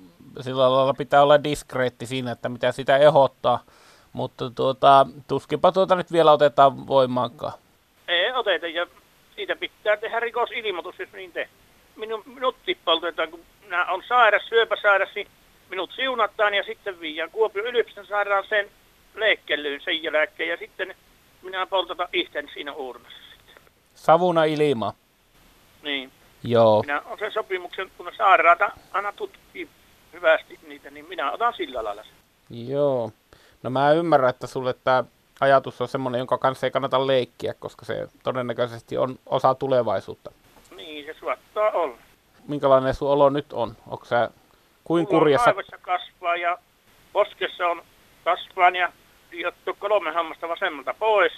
sillä 0.40 0.72
lailla 0.72 0.94
pitää 0.94 1.22
olla 1.22 1.44
diskreetti 1.44 2.06
siinä, 2.06 2.32
että 2.32 2.48
mitä 2.48 2.72
sitä 2.72 2.96
ehdottaa. 2.96 3.60
Mutta 4.12 4.50
tuota, 4.50 5.06
tuskinpa 5.28 5.72
tuota 5.72 5.96
nyt 5.96 6.12
vielä 6.12 6.32
otetaan 6.32 6.86
voimaankaan. 6.86 7.52
Ei 8.08 8.32
oteta 8.32 8.66
ja 8.66 8.86
siitä 9.36 9.56
pitää 9.56 9.96
tehdä 9.96 10.20
rikosilmoitus, 10.20 10.98
jos 10.98 11.12
niin 11.12 11.32
te. 11.32 11.48
Minun, 11.96 12.22
minut 12.26 12.56
tippautetaan, 12.66 13.30
kun 13.30 13.40
minä 13.64 13.86
on 13.86 14.02
sairas, 14.08 14.42
syöpäsairas, 14.48 15.08
niin 15.14 15.26
minut 15.70 15.92
siunataan 15.96 16.54
ja 16.54 16.62
sitten 16.62 17.00
viian 17.00 17.30
Kuopion 17.30 17.66
yliopiston 17.66 18.06
sen 18.48 18.70
leikkelyyn 19.14 19.80
sen 19.80 20.02
jälkeen 20.02 20.48
ja 20.48 20.56
sitten 20.56 20.94
minä 21.42 21.66
poltata 21.66 22.08
itsen 22.12 22.50
siinä 22.54 22.72
uurnassa 22.72 23.18
sitten. 23.30 23.62
Savuna 23.94 24.44
ilma. 24.44 24.94
Niin. 25.82 26.12
Joo. 26.44 26.82
Minä 26.82 27.02
on 27.06 27.18
sen 27.18 27.32
sopimuksen, 27.32 27.90
kun 27.96 28.12
sairaata 28.16 28.70
aina 28.92 29.12
tutkii 29.12 29.68
hyvästi 30.12 30.58
niitä, 30.66 30.90
niin 30.90 31.08
minä 31.08 31.32
otan 31.32 31.54
sillä 31.56 31.84
lailla 31.84 32.02
sen. 32.02 32.68
Joo. 32.68 33.12
No 33.62 33.70
mä 33.70 33.92
ymmärrän, 33.92 34.30
että 34.30 34.46
sulle 34.46 34.74
tämä 34.84 35.04
ajatus 35.40 35.80
on 35.80 35.88
semmoinen, 35.88 36.18
jonka 36.18 36.38
kanssa 36.38 36.66
ei 36.66 36.70
kannata 36.70 37.06
leikkiä, 37.06 37.54
koska 37.54 37.84
se 37.84 38.08
todennäköisesti 38.22 38.98
on 38.98 39.18
osa 39.26 39.54
tulevaisuutta. 39.54 40.32
Niin, 40.76 41.06
se 41.06 41.14
suottaa 41.20 41.70
olla. 41.70 41.96
Minkälainen 42.48 42.94
sun 42.94 43.10
olo 43.10 43.30
nyt 43.30 43.52
on? 43.52 43.76
Onko 43.86 44.04
sä 44.04 44.30
kuin 44.84 45.06
kurjassa? 45.06 45.50
Mulla 45.50 45.78
kasvaa 45.80 46.36
ja 46.36 46.58
poskessa 47.12 47.66
on 47.66 47.82
kasvaan 48.24 48.76
ja 48.76 48.92
liottu 49.30 49.76
kolme 49.78 50.10
hammasta 50.10 50.48
vasemmalta 50.48 50.94
pois, 50.98 51.32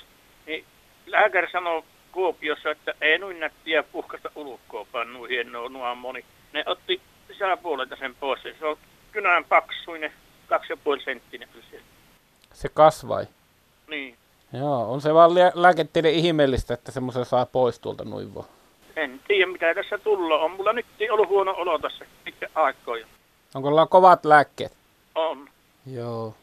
niin 0.46 0.64
lääkäri 1.06 1.50
sanoo 1.50 1.84
Kuopiossa, 2.12 2.70
että 2.70 2.94
ei 3.00 3.18
noin 3.18 3.40
nättiä 3.40 3.82
puhkasta 3.82 4.30
ulkoopaan, 4.34 5.12
noin 5.12 5.30
hienoa 5.30 5.68
nuo 5.68 5.94
moni. 5.94 6.24
Ne 6.52 6.62
otti 6.66 7.00
sisäpuolelta 7.28 7.96
sen 7.96 8.14
pois. 8.14 8.42
Se 8.42 8.66
on 8.66 8.76
kynän 9.12 9.44
paksuinen, 9.44 10.12
kaksi 10.46 10.72
ja 10.72 10.76
puoli 10.76 11.02
senttinen. 11.02 11.48
Se 12.52 12.68
kasvai? 12.68 13.26
Niin. 13.86 14.16
Joo, 14.52 14.92
on 14.92 15.00
se 15.00 15.14
vaan 15.14 15.30
lääketieteen 15.54 16.14
ihmeellistä, 16.14 16.74
että 16.74 16.92
semmoisen 16.92 17.24
saa 17.24 17.46
pois 17.46 17.78
tuolta 17.80 18.04
noin 18.04 18.34
vaan. 18.34 18.46
En 18.96 19.20
tiedä, 19.28 19.52
mitä 19.52 19.74
tässä 19.74 19.98
tullut 19.98 20.40
on. 20.40 20.50
Mulla 20.50 20.72
nyt 20.72 20.86
ollut 21.10 21.28
huono 21.28 21.54
olo 21.56 21.78
tässä 21.78 22.04
pitkä 22.24 22.48
aikoja. 22.54 23.06
Onko 23.54 23.68
sulla 23.68 23.86
kovat 23.86 24.24
lääkkeet? 24.24 24.76
On. 25.14 25.48
Joo. 25.86 26.34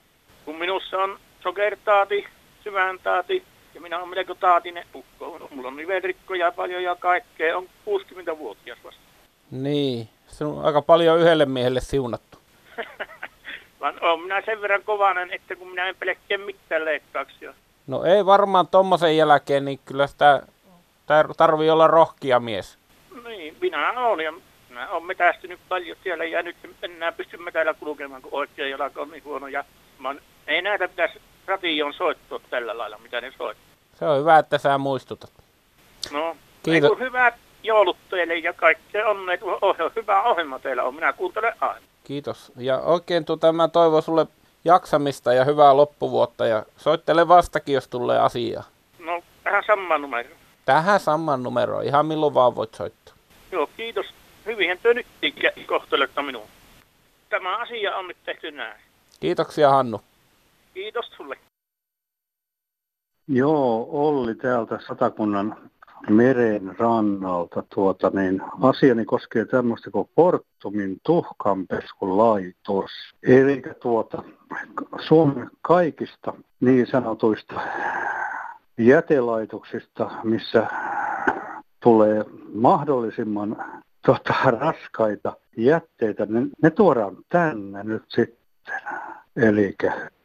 Kun 0.45 0.55
minussa 0.55 0.97
on 0.97 1.19
sokertaati, 1.43 2.27
syväntaati 2.63 3.43
ja 3.75 3.81
minä 3.81 3.97
olen 3.97 4.09
melko 4.09 4.35
taatinen 4.35 4.85
ukko. 4.95 5.47
Mulla 5.51 5.67
on 5.67 5.77
nivelrikkoja 5.77 6.51
paljon 6.51 6.83
ja 6.83 6.95
kaikkea. 6.95 7.57
On 7.57 7.69
60-vuotias 7.87 8.77
vasta. 8.83 9.01
Niin. 9.51 10.09
Se 10.27 10.45
on 10.45 10.65
aika 10.65 10.81
paljon 10.81 11.19
yhdelle 11.19 11.45
miehelle 11.45 11.81
siunattu. 11.81 12.37
Vaan 13.79 14.03
on 14.03 14.21
minä 14.21 14.41
sen 14.45 14.61
verran 14.61 14.83
kovanen, 14.83 15.31
että 15.31 15.55
kun 15.55 15.69
minä 15.69 15.89
en 15.89 15.95
pelkkää 15.99 16.37
mitään 16.37 16.85
leikkauksia. 16.85 17.53
No 17.87 18.03
ei 18.03 18.25
varmaan 18.25 18.67
tommosen 18.67 19.17
jälkeen, 19.17 19.65
niin 19.65 19.79
kyllä 19.85 20.07
sitä 20.07 20.43
tarvii 21.37 21.69
olla 21.69 21.87
rohkia 21.87 22.39
mies. 22.39 22.77
Niin, 23.27 23.57
minä 23.61 23.91
olen 23.91 24.25
ja 24.25 24.33
minä 24.79 24.91
olen 24.91 25.05
metästynyt 25.05 25.59
paljon 25.69 25.97
siellä 26.03 26.25
ja 26.25 26.43
nyt 26.43 26.55
enää 26.81 27.11
pysty 27.11 27.37
täällä 27.53 27.73
kulkemaan, 27.73 28.21
kun 28.21 28.33
oikea 28.33 28.67
jalka 28.67 29.01
on 29.01 29.11
niin 29.11 29.23
huono. 29.23 29.47
Ja 29.47 29.63
mä 29.99 30.15
ei 30.47 30.61
näitä 30.61 30.87
pitäisi 30.87 31.21
ration 31.47 31.93
soittaa 31.93 32.39
tällä 32.49 32.77
lailla, 32.77 32.97
mitä 32.97 33.21
ne 33.21 33.33
soittaa. 33.37 33.75
Se 33.95 34.05
on 34.05 34.19
hyvä, 34.19 34.37
että 34.37 34.57
sä 34.57 34.77
muistutat. 34.77 35.29
No, 36.11 36.37
Kiitos. 36.63 36.99
hyvät 36.99 37.35
joulut 37.63 37.97
teille 38.09 38.37
ja 38.37 38.53
kaikkea 38.53 39.07
onneet. 39.07 39.41
Oh, 39.43 39.75
hyvä 39.95 40.23
ohjelma 40.23 40.59
teillä 40.59 40.83
on, 40.83 40.95
minä 40.95 41.13
kuuntelen 41.13 41.53
aina. 41.61 41.85
Kiitos. 42.03 42.51
Ja 42.57 42.77
oikein 42.79 43.25
tuota, 43.25 43.53
mä 43.53 43.67
toivon 43.67 44.01
sulle 44.01 44.27
jaksamista 44.65 45.33
ja 45.33 45.45
hyvää 45.45 45.77
loppuvuotta 45.77 46.45
ja 46.45 46.65
soittele 46.77 47.27
vastakin, 47.27 47.75
jos 47.75 47.87
tulee 47.87 48.19
asiaa. 48.19 48.63
No, 48.99 49.23
tähän 49.43 49.63
samaan 49.67 50.01
numeroon. 50.01 50.37
Tähän 50.65 50.99
samaan 50.99 51.43
numeroon, 51.43 51.83
ihan 51.83 52.05
milloin 52.05 52.33
vaan 52.33 52.55
voit 52.55 52.73
soittaa. 52.75 53.13
Joo, 53.51 53.69
kiitos. 53.77 54.05
Hyvinhän 54.49 54.77
te 54.83 54.93
nyt 54.93 55.07
kohtelette 55.67 56.21
minua. 56.21 56.47
Tämä 57.29 57.57
asia 57.57 57.95
on 57.95 58.07
nyt 58.07 58.17
tehty 58.25 58.51
näin. 58.51 58.81
Kiitoksia 59.19 59.69
Hannu. 59.69 60.01
Kiitos 60.73 61.05
sulle. 61.17 61.37
Joo, 63.27 63.87
Olli 63.91 64.35
täältä 64.35 64.79
Satakunnan 64.87 65.71
meren 66.09 66.75
rannalta. 66.79 67.63
Tuota, 67.73 68.11
niin, 68.13 68.41
asiani 68.61 69.05
koskee 69.05 69.45
tämmöistä 69.45 69.91
kuin 69.91 70.09
Fortumin 70.15 70.97
tuhkanpeskulaitos. 71.05 72.91
Eli 73.23 73.61
tuota, 73.81 74.23
Suomen 75.07 75.49
kaikista 75.61 76.33
niin 76.59 76.87
sanotuista 76.87 77.61
jätelaitoksista, 78.77 80.11
missä 80.23 80.67
tulee 81.79 82.25
mahdollisimman 82.53 83.83
tota, 84.05 84.33
raskaita 84.45 85.33
jätteitä, 85.57 86.25
ne, 86.25 86.41
ne 86.63 86.69
tuodaan 86.69 87.17
tänne 87.29 87.83
nyt 87.83 88.03
sitten. 88.07 88.39
Eli 89.35 89.75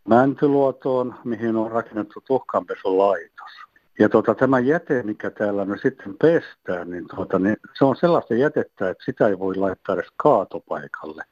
Mäntyluotoon, 0.08 1.14
mihin 1.24 1.56
on 1.56 1.70
rakennettu 1.70 2.20
tuhkanpesulaitos. 2.26 3.50
Ja 3.98 4.08
tota, 4.08 4.34
tämä 4.34 4.58
jäte, 4.58 5.02
mikä 5.02 5.30
täällä 5.30 5.64
nyt 5.64 5.80
sitten 5.82 6.16
pestään, 6.18 6.90
niin, 6.90 7.06
tuota, 7.14 7.38
niin 7.38 7.56
se 7.78 7.84
on 7.84 7.96
sellaista 7.96 8.34
jätettä, 8.34 8.90
että 8.90 9.04
sitä 9.04 9.28
ei 9.28 9.38
voi 9.38 9.56
laittaa 9.56 9.94
edes 9.94 10.08
kaatopaikalle. 10.16 11.24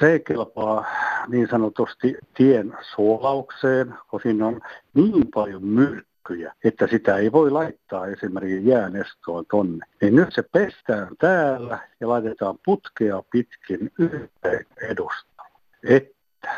Se 0.00 0.12
ei 0.12 0.20
kelpaa 0.20 0.84
niin 1.28 1.48
sanotusti 1.50 2.16
tien 2.36 2.76
suolaukseen, 2.94 3.94
kun 4.10 4.20
siinä 4.22 4.46
on 4.46 4.60
niin 4.94 5.28
paljon 5.34 5.62
myrkkyjä, 6.28 6.54
että 6.64 6.86
sitä 6.86 7.16
ei 7.16 7.32
voi 7.32 7.50
laittaa 7.50 8.06
esimerkiksi 8.06 8.68
jäänestoon 8.68 9.44
tonne. 9.50 9.86
Niin 10.00 10.16
nyt 10.16 10.28
se 10.32 10.42
pestään 10.42 11.08
täällä 11.18 11.78
ja 12.00 12.08
laitetaan 12.08 12.58
putkea 12.64 13.22
pitkin 13.30 13.92
yhteen 13.98 14.66
edustalla. 14.90 15.48
Että 15.84 16.48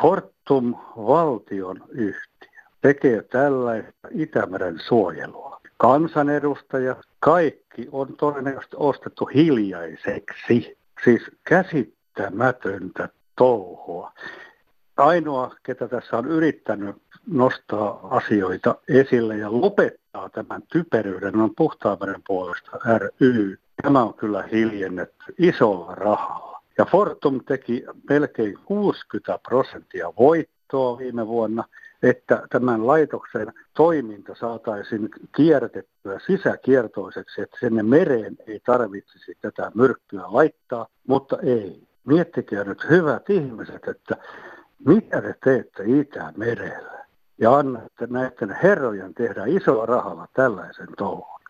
Fortum 0.00 0.74
valtion 0.96 1.82
yhtiö 1.88 2.60
tekee 2.80 3.22
tällaista 3.22 4.08
Itämeren 4.10 4.80
suojelua. 4.88 5.60
Kansanedustajat, 5.76 6.98
kaikki 7.20 7.88
on 7.92 8.16
todennäköisesti 8.16 8.76
ostettu 8.78 9.24
hiljaiseksi. 9.24 10.78
Siis 11.04 11.22
käsittämätöntä 11.44 13.08
touhua. 13.36 14.12
Ainoa, 14.96 15.54
ketä 15.62 15.88
tässä 15.88 16.18
on 16.18 16.26
yrittänyt 16.26 16.96
nostaa 17.26 18.08
asioita 18.10 18.74
esille 18.88 19.36
ja 19.36 19.60
lopettaa 19.60 20.28
tämän 20.28 20.62
typeryyden, 20.72 21.36
on 21.36 21.50
Puhtaameren 21.56 22.22
puolesta 22.26 22.70
ry. 22.98 23.58
Tämä 23.82 24.02
on 24.02 24.14
kyllä 24.14 24.42
hiljennetty 24.42 25.34
isolla 25.38 25.94
rahalla. 25.94 26.62
Ja 26.78 26.84
Fortum 26.84 27.40
teki 27.44 27.84
melkein 28.08 28.58
60 28.64 29.38
prosenttia 29.48 30.12
voittoa 30.18 30.98
viime 30.98 31.26
vuonna 31.26 31.64
että 32.02 32.42
tämän 32.50 32.86
laitoksen 32.86 33.52
toiminta 33.74 34.34
saataisiin 34.34 35.08
kiertettyä 35.36 36.18
sisäkiertoiseksi, 36.26 37.42
että 37.42 37.56
sinne 37.60 37.82
mereen 37.82 38.36
ei 38.46 38.60
tarvitsisi 38.60 39.36
tätä 39.40 39.72
myrkkyä 39.74 40.22
laittaa, 40.26 40.86
mutta 41.06 41.38
ei. 41.42 41.86
Miettikää 42.04 42.64
nyt 42.64 42.90
hyvät 42.90 43.30
ihmiset, 43.30 43.88
että 43.88 44.16
mitä 44.86 45.22
te 45.22 45.34
teette 45.44 45.84
Itämerellä 45.86 47.05
ja 47.38 47.54
annatte 47.54 48.06
näiden 48.10 48.56
herrojen 48.62 49.14
tehdä 49.14 49.42
isoa 49.46 49.86
rahalla 49.86 50.28
tällaisen 50.32 50.88
touhun. 50.98 51.40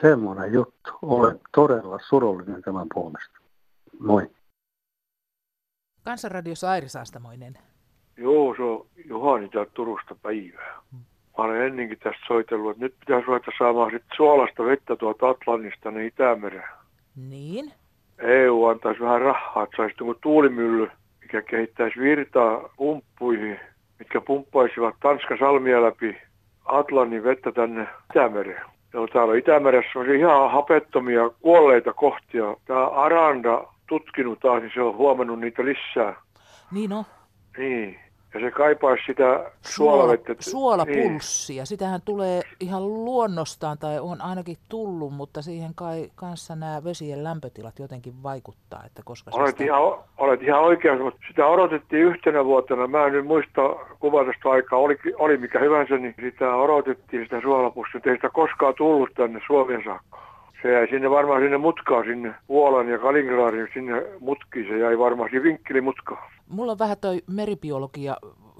Semmoinen 0.00 0.52
juttu. 0.52 0.90
Olen 1.02 1.40
todella 1.54 1.98
surullinen 2.08 2.62
tämän 2.62 2.86
puolesta. 2.94 3.38
Moi. 3.98 4.30
Kansanradiossa 6.04 6.70
Airi 6.70 6.88
Saastamoinen. 6.88 7.58
Joo, 8.16 8.54
se 8.56 8.62
on 8.62 8.86
Juhani 9.04 9.48
täältä 9.48 9.70
Turusta 9.74 10.14
päivää. 10.22 10.82
Mä 11.38 11.44
olen 11.44 11.62
ennenkin 11.62 11.98
tästä 11.98 12.20
soitellut, 12.26 12.70
että 12.70 12.84
nyt 12.84 12.94
pitäisi 13.00 13.26
ruveta 13.26 13.50
saamaan 13.58 13.90
sit 13.90 14.04
suolasta 14.16 14.64
vettä 14.64 14.96
tuolta 14.96 15.28
Atlantista 15.28 15.90
niin 15.90 16.06
Itämereen. 16.06 16.68
Niin? 17.16 17.72
EU 18.18 18.64
antaisi 18.64 19.00
vähän 19.00 19.20
rahaa, 19.20 19.62
että 19.62 19.76
saisi 19.76 19.94
tuulimylly, 20.20 20.90
mikä 21.20 21.42
kehittäisi 21.42 22.00
virtaa 22.00 22.68
pumppuihin, 22.76 23.60
mitkä 23.98 24.20
pumppaisivat 24.20 24.94
Tanskan 25.00 25.38
salmia 25.38 25.82
läpi 25.82 26.16
Atlantin 26.64 27.24
vettä 27.24 27.52
tänne 27.52 27.86
Itämereen. 28.10 28.62
Joo, 28.92 29.06
täällä 29.06 29.36
Itämeressä 29.36 29.98
on 29.98 30.14
ihan 30.14 30.50
hapettomia 30.50 31.30
kuolleita 31.40 31.92
kohtia. 31.92 32.56
Tämä 32.64 32.86
Aranda 32.86 33.64
tutkinut 33.88 34.40
taas, 34.40 34.62
niin 34.62 34.72
se 34.74 34.82
on 34.82 34.96
huomannut 34.96 35.40
niitä 35.40 35.64
lisää. 35.64 36.14
Niin 36.72 36.92
on. 36.92 37.04
Niin. 37.58 38.00
Ja 38.34 38.40
se 38.40 38.50
kaipaisi 38.50 39.02
sitä 39.06 39.24
Suola, 39.24 39.52
suolavettä. 39.62 40.34
suolapulssia. 40.38 41.60
Niin. 41.60 41.66
Sitähän 41.66 42.02
tulee 42.04 42.42
ihan 42.60 42.88
luonnostaan 42.88 43.78
tai 43.78 43.98
on 44.00 44.20
ainakin 44.20 44.56
tullut, 44.68 45.12
mutta 45.12 45.42
siihen 45.42 45.74
kai 45.74 46.10
kanssa 46.14 46.56
nämä 46.56 46.84
vesien 46.84 47.24
lämpötilat 47.24 47.78
jotenkin 47.78 48.22
vaikuttaa. 48.22 48.82
Että 48.86 49.02
koska 49.04 49.30
Olet, 49.34 49.50
sitä... 49.50 49.64
ihan, 49.64 49.82
olet 50.18 50.42
ihan 50.42 50.60
oikeassa, 50.60 51.04
mutta 51.04 51.20
sitä 51.28 51.46
odotettiin 51.46 52.02
yhtenä 52.02 52.44
vuotena. 52.44 52.86
Mä 52.86 53.06
en 53.06 53.12
nyt 53.12 53.26
muista 53.26 53.62
kuvatusta 54.00 54.50
aikaa, 54.50 54.78
oli, 54.78 54.98
oli 55.18 55.36
mikä 55.36 55.58
hyvänsä, 55.58 55.96
niin 55.96 56.14
sitä 56.20 56.54
odotettiin 56.54 57.22
sitä 57.22 57.40
suolapussia. 57.40 58.00
Ei 58.04 58.14
sitä 58.14 58.30
koskaan 58.30 58.74
tullut 58.78 59.10
tänne 59.16 59.40
Suomen 59.46 59.82
saakka. 59.84 60.37
Se 60.62 60.72
jäi 60.72 60.88
sinne 60.88 61.10
varmaan 61.10 61.42
sinne 61.42 61.58
mutkaan, 61.58 62.04
sinne 62.04 62.34
Puolan 62.46 62.88
ja 62.88 62.98
Kaliningradin 62.98 63.68
sinne 63.74 64.02
mutkiin. 64.20 64.66
Se 64.68 64.78
jäi 64.78 64.98
varmaan 64.98 65.30
sinne 65.30 65.42
vinkkelimutka. 65.42 66.30
Mulla 66.48 66.72
on 66.72 66.78
vähän 66.78 66.96
toi 67.00 67.22
meribiologia 67.30 68.16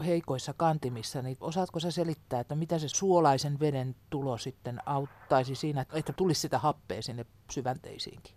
heikoissa 0.06 0.52
kantimissa, 0.56 1.22
niin 1.22 1.36
osaatko 1.40 1.80
sä 1.80 1.90
selittää, 1.90 2.40
että 2.40 2.54
mitä 2.54 2.78
se 2.78 2.88
suolaisen 2.88 3.60
veden 3.60 3.94
tulo 4.10 4.36
sitten 4.38 4.78
auttaisi 4.86 5.54
siinä, 5.54 5.84
että 5.94 6.12
tulisi 6.12 6.40
sitä 6.40 6.58
happea 6.58 7.02
sinne 7.02 7.24
syvänteisiinkin? 7.50 8.34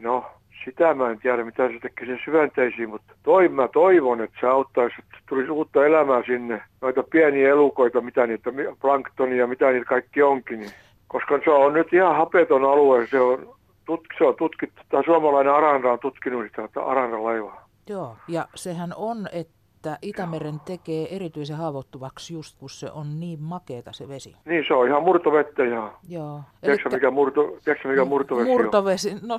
No, 0.00 0.24
sitä 0.64 0.94
mä 0.94 1.10
en 1.10 1.18
tiedä, 1.18 1.44
mitä 1.44 1.68
se 1.68 1.78
tekee 1.82 2.06
sen 2.06 2.20
syvänteisiin, 2.24 2.90
mutta 2.90 3.12
toi 3.22 3.48
mä 3.48 3.68
toivon, 3.68 4.20
että 4.20 4.36
se 4.40 4.46
auttaisi, 4.46 4.96
että 4.98 5.18
tulisi 5.28 5.50
uutta 5.50 5.86
elämää 5.86 6.22
sinne. 6.26 6.62
Noita 6.80 7.02
pieniä 7.02 7.48
elukoita, 7.48 8.00
mitä 8.00 8.26
niitä, 8.26 8.50
planktonia, 8.80 9.46
mitä 9.46 9.70
niitä 9.70 9.86
kaikki 9.86 10.22
onkin. 10.22 10.60
Niin. 10.60 10.70
Koska 11.08 11.38
se 11.44 11.50
on 11.50 11.72
nyt 11.72 11.92
ihan 11.92 12.16
hapeton 12.16 12.64
alue, 12.64 13.06
se 13.06 13.20
on, 13.20 13.56
tut, 13.84 14.00
se 14.18 14.24
on 14.24 14.34
tutkittu, 14.36 14.82
tämä 14.88 15.02
suomalainen 15.06 15.54
Aranda 15.54 15.92
on 15.92 15.98
tutkinut 15.98 16.44
sitä 16.44 16.82
Aranda 16.86 17.24
laivaa. 17.24 17.68
Joo, 17.88 18.16
ja 18.28 18.48
sehän 18.54 18.92
on, 18.96 19.28
että 19.32 19.98
Itämeren 20.02 20.60
tekee 20.60 21.16
erityisen 21.16 21.56
haavoittuvaksi 21.56 22.34
just 22.34 22.58
kun 22.58 22.70
se 22.70 22.90
on 22.90 23.20
niin 23.20 23.42
makeeta 23.42 23.92
se 23.92 24.08
vesi. 24.08 24.36
Niin, 24.44 24.64
se 24.68 24.74
on 24.74 24.88
ihan 24.88 25.02
murtovettä 25.02 25.64
ja... 25.64 25.92
Joo. 26.08 26.40
Tiedätkö, 26.60 26.90
mikä, 26.90 27.10
murto, 27.10 27.42
tiedätkö, 27.64 27.88
mikä 27.88 28.04
murtovesi 28.04 28.50
Murtovesi, 28.50 29.14
no... 29.22 29.38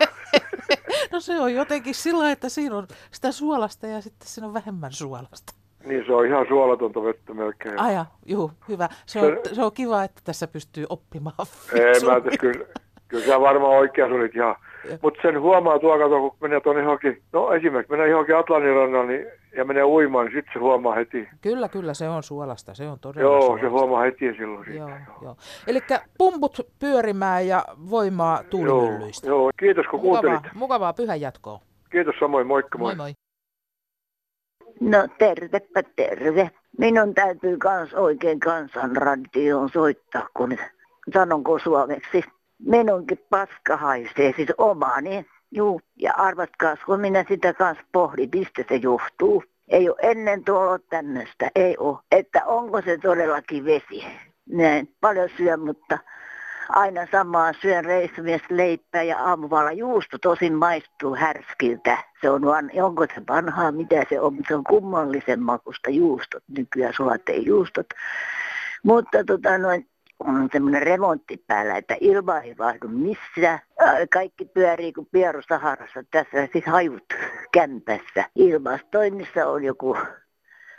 no 1.12 1.20
se 1.20 1.40
on 1.40 1.54
jotenkin 1.54 1.94
sillä 1.94 2.30
että 2.30 2.48
siinä 2.48 2.76
on 2.76 2.86
sitä 3.10 3.32
suolasta 3.32 3.86
ja 3.86 4.00
sitten 4.00 4.28
siinä 4.28 4.46
on 4.46 4.54
vähemmän 4.54 4.92
suolasta. 4.92 5.52
Niin, 5.86 6.06
se 6.06 6.12
on 6.12 6.26
ihan 6.26 6.46
suolatonta 6.48 7.02
vettä 7.02 7.34
melkein. 7.34 7.80
Aja, 7.80 8.06
juu, 8.26 8.50
hyvä. 8.68 8.88
Se 9.06 9.20
on, 9.20 9.38
se... 9.44 9.54
se 9.54 9.62
on 9.62 9.72
kiva, 9.72 10.04
että 10.04 10.20
tässä 10.24 10.46
pystyy 10.46 10.86
oppimaan. 10.88 11.46
Ei, 11.72 12.04
mä 12.04 12.10
ajattelin, 12.10 12.38
kyllä, 12.38 12.66
kyllä 13.08 13.26
sä 13.26 13.40
varmaan 13.40 13.78
oikeassa 13.78 14.16
olit 14.16 14.36
ihan. 14.36 14.56
Mutta 15.02 15.20
sen 15.22 15.40
huomaa 15.40 15.78
tuolla, 15.78 16.04
kato, 16.04 16.20
kun 16.20 16.36
menee 16.40 16.60
tuonne 16.60 16.82
johonkin, 16.82 17.22
no 17.32 17.52
esimerkiksi 17.52 17.92
menee 17.92 18.08
johonkin 18.08 18.36
Atlantin 18.36 18.74
rannan 18.74 19.08
niin, 19.08 19.26
ja 19.56 19.64
menee 19.64 19.84
uimaan, 19.84 20.26
niin 20.26 20.34
sitten 20.34 20.52
se 20.52 20.58
huomaa 20.58 20.94
heti. 20.94 21.28
Kyllä, 21.40 21.68
kyllä, 21.68 21.94
se 21.94 22.08
on 22.08 22.22
suolasta, 22.22 22.74
se 22.74 22.88
on 22.88 22.98
todella 23.00 23.30
Joo, 23.30 23.40
suolasta. 23.40 23.66
se 23.66 23.70
huomaa 23.70 24.02
heti 24.02 24.34
silloin 24.38 24.64
siitä. 24.64 24.78
Joo, 24.78 24.88
joo. 24.88 25.18
joo. 25.22 25.36
Eli 25.66 25.80
pumput 26.18 26.60
pyörimään 26.78 27.46
ja 27.46 27.64
voimaa 27.90 28.42
tuulimyllyistä. 28.50 29.26
Joo, 29.26 29.38
joo, 29.38 29.50
kiitos 29.58 29.86
kun 29.90 30.00
mukavaa, 30.00 30.22
kuuntelit. 30.22 30.54
Mukavaa 30.54 30.92
pyhän 30.92 31.20
jatkoa. 31.20 31.60
Kiitos 31.90 32.14
samoin, 32.20 32.46
moikka 32.46 32.78
moi. 32.78 32.94
Moi 32.94 32.96
moi. 32.96 33.25
No 34.80 35.08
tervepä 35.18 35.82
terve. 35.96 36.50
Minun 36.78 37.14
täytyy 37.14 37.56
kans 37.56 37.94
oikein 37.94 38.40
kansanradioon 38.40 39.68
soittaa, 39.68 40.28
kun 40.36 40.58
sanonko 41.14 41.58
suomeksi. 41.58 42.24
Minunkin 42.58 43.18
paska 43.30 43.76
haisee, 43.76 44.32
siis 44.36 44.48
omani. 44.58 45.26
Juu, 45.50 45.80
ja 45.96 46.12
arvatkaas, 46.16 46.78
kun 46.86 47.00
minä 47.00 47.24
sitä 47.28 47.54
kanssa 47.54 47.84
pohdin, 47.92 48.28
mistä 48.34 48.64
se 48.68 48.76
johtuu. 48.76 49.44
Ei 49.68 49.88
ole 49.88 49.96
ennen 50.02 50.44
tuolla 50.44 50.78
tämmöistä, 50.78 51.50
ei 51.54 51.76
ole. 51.78 51.98
Että 52.10 52.44
onko 52.44 52.82
se 52.82 52.98
todellakin 52.98 53.64
vesi. 53.64 54.04
Näin, 54.48 54.94
paljon 55.00 55.28
syön, 55.36 55.60
mutta 55.60 55.98
aina 56.68 57.06
samaa 57.12 57.52
syön 57.52 57.84
reissumies 57.84 58.42
leipää 58.50 59.02
ja 59.02 59.18
aamuvalla 59.18 59.72
juusto 59.72 60.18
tosin 60.18 60.54
maistuu 60.54 61.14
härskiltä. 61.14 61.98
Se 62.20 62.30
on 62.30 62.44
vaan, 62.44 62.70
onko 62.82 63.06
se 63.06 63.22
vanhaa, 63.28 63.72
mitä 63.72 64.04
se 64.08 64.20
on, 64.20 64.36
se 64.48 64.54
on 64.54 64.64
kummallisen 64.64 65.42
makusta 65.42 65.90
juustot, 65.90 66.42
nykyään 66.58 66.94
juustot. 67.44 67.86
Mutta 68.82 69.24
tota 69.24 69.58
noin, 69.58 69.88
on 70.18 70.48
semmoinen 70.52 70.82
remontti 70.82 71.44
päällä, 71.46 71.76
että 71.76 71.96
ilma 72.00 72.38
ei 72.38 72.54
vaihdu 72.58 72.88
missään. 72.88 73.58
Kaikki 74.12 74.44
pyörii 74.44 74.92
kuin 74.92 75.08
pieru 75.12 75.42
Saharassa. 75.48 76.04
Tässä 76.10 76.48
siis 76.52 76.66
hajut 76.66 77.14
kämpässä. 77.52 78.24
Ilmastoinnissa 78.34 79.46
on 79.46 79.64
joku, 79.64 79.96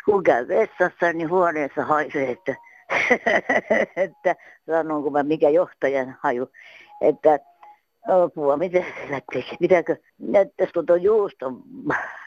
kun 0.05 0.23
käy 0.23 0.47
vessassa, 0.47 1.13
niin 1.13 1.29
huoneessa 1.29 1.85
haisee, 1.85 2.31
että 2.31 2.55
että 3.95 4.35
sanonko 4.65 5.09
mä 5.09 5.23
mikä 5.23 5.49
johtajan 5.49 6.17
haju, 6.21 6.49
että 7.01 7.39
apua, 8.07 8.57
miten 8.57 8.83
se 8.83 9.11
lähtee, 9.11 9.57
pitääkö, 9.59 9.95
näyttäisikö 10.19 10.83
tuon 10.87 11.01
juuston 11.01 11.63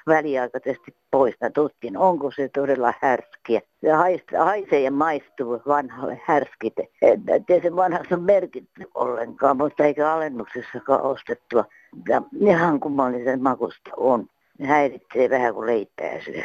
väliaikaisesti 0.07 0.95
pois, 1.11 1.35
mä 1.41 1.51
tutkin, 1.51 1.97
onko 1.97 2.31
se 2.31 2.49
todella 2.49 2.95
härskiä. 3.01 3.61
Se 3.81 3.93
haisee 4.39 4.81
ja 4.81 4.91
maistuu 4.91 5.63
vanhalle 5.67 6.21
härskit, 6.25 6.75
että 7.03 7.61
se 7.63 7.77
vanhassa 7.77 8.15
on 8.15 8.23
merkitty 8.23 8.87
ollenkaan, 8.95 9.57
mutta 9.57 9.85
eikä 9.85 10.13
alennuksessakaan 10.13 11.03
ostettua. 11.03 11.65
Ja 12.09 12.23
ihan 12.41 12.81
kummallisen 12.81 13.43
makusta 13.43 13.91
on. 13.97 14.27
Häiritsee 14.63 15.31
vähän 15.31 15.55
kuin 15.55 15.67
leipää 15.67 16.21
syö, 16.25 16.43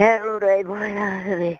herru 0.00 0.46
ei 0.48 0.68
voi 0.68 0.94
hyvin. 1.24 1.58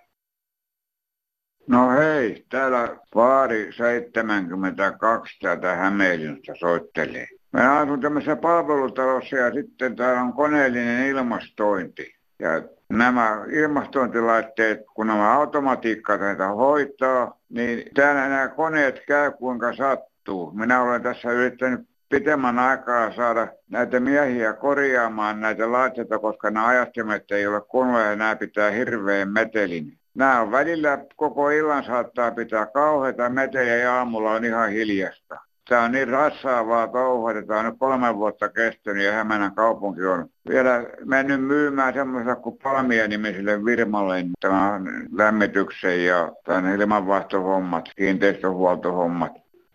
No 1.70 1.90
hei, 1.90 2.44
täällä 2.48 2.96
Vaari 3.14 3.72
72 3.72 5.38
täältä 5.40 5.74
Hämeenlinnasta 5.74 6.54
soittelee. 6.54 7.26
Mä 7.52 7.78
asun 7.78 8.00
tämmöisessä 8.00 8.37
palvelutalossa 8.37 9.37
ja 9.37 9.52
sitten 9.52 9.96
täällä 9.96 10.20
on 10.20 10.33
koneellinen 10.33 11.06
ilmastointi. 11.06 12.14
Ja 12.38 12.62
nämä 12.88 13.44
ilmastointilaitteet, 13.52 14.78
kun 14.94 15.06
nämä 15.06 15.33
automatiikka 15.33 16.16
näitä 16.16 16.48
hoitaa, 16.48 17.38
niin 17.48 17.85
täällä 17.94 18.28
nämä 18.28 18.48
koneet 18.48 19.00
käy 19.06 19.30
kuinka 19.30 19.74
sattuu. 19.74 20.52
Minä 20.52 20.83
olen 20.83 21.02
tässä 21.02 21.33
yrittänyt 21.33 21.80
pitemmän 22.09 22.59
aikaa 22.59 23.12
saada 23.12 23.48
näitä 23.68 24.00
miehiä 24.00 24.52
korjaamaan 24.52 25.40
näitä 25.40 25.72
laitteita, 25.72 26.18
koska 26.18 26.50
nämä 26.50 26.66
ajastimet 26.66 27.30
ei 27.30 27.46
ole 27.46 27.61
kunnolla 27.61 28.00
ja 28.00 28.16
nämä 28.16 28.37
pitää 28.37 28.70
hirveän 28.70 29.28
metelin. 29.28 29.99
Nämä 30.14 30.40
on 30.40 30.51
välillä 30.51 30.99
koko 31.16 31.51
illan 31.51 31.85
saattaa 31.85 32.31
pitää 32.31 32.66
kauheita 32.66 33.31
metejä 33.31 33.77
ja 33.77 33.94
aamulla 33.94 34.31
on 34.33 34.44
ihan 34.44 34.70
hiljasta. 34.70 35.38
Tämä 35.68 35.83
on 35.85 35.92
niin 35.92 36.09
rassaavaa 36.09 36.88
touhua, 36.88 37.31
että 37.31 37.42
tämä 37.46 37.61
on 37.61 37.66
nyt 37.66 37.75
kolme 37.79 38.16
vuotta 38.16 38.49
kestänyt 38.49 39.05
ja 39.05 39.12
Hämeenän 39.12 39.55
kaupunki 39.55 40.03
on 40.03 40.29
vielä 40.49 40.85
mennyt 41.05 41.44
myymään 41.44 41.94
semmoiselle 41.94 42.37
kuin 42.37 42.59
Palmia-nimiselle 42.62 43.61
firmalle 43.64 44.25
tämän 44.40 44.85
lämmityksen 45.12 46.05
ja 46.05 46.33
tämän 46.44 46.81
ilmanvaihtohommat, 46.81 47.85
kiinteistöhuoltohommat. 47.96 49.33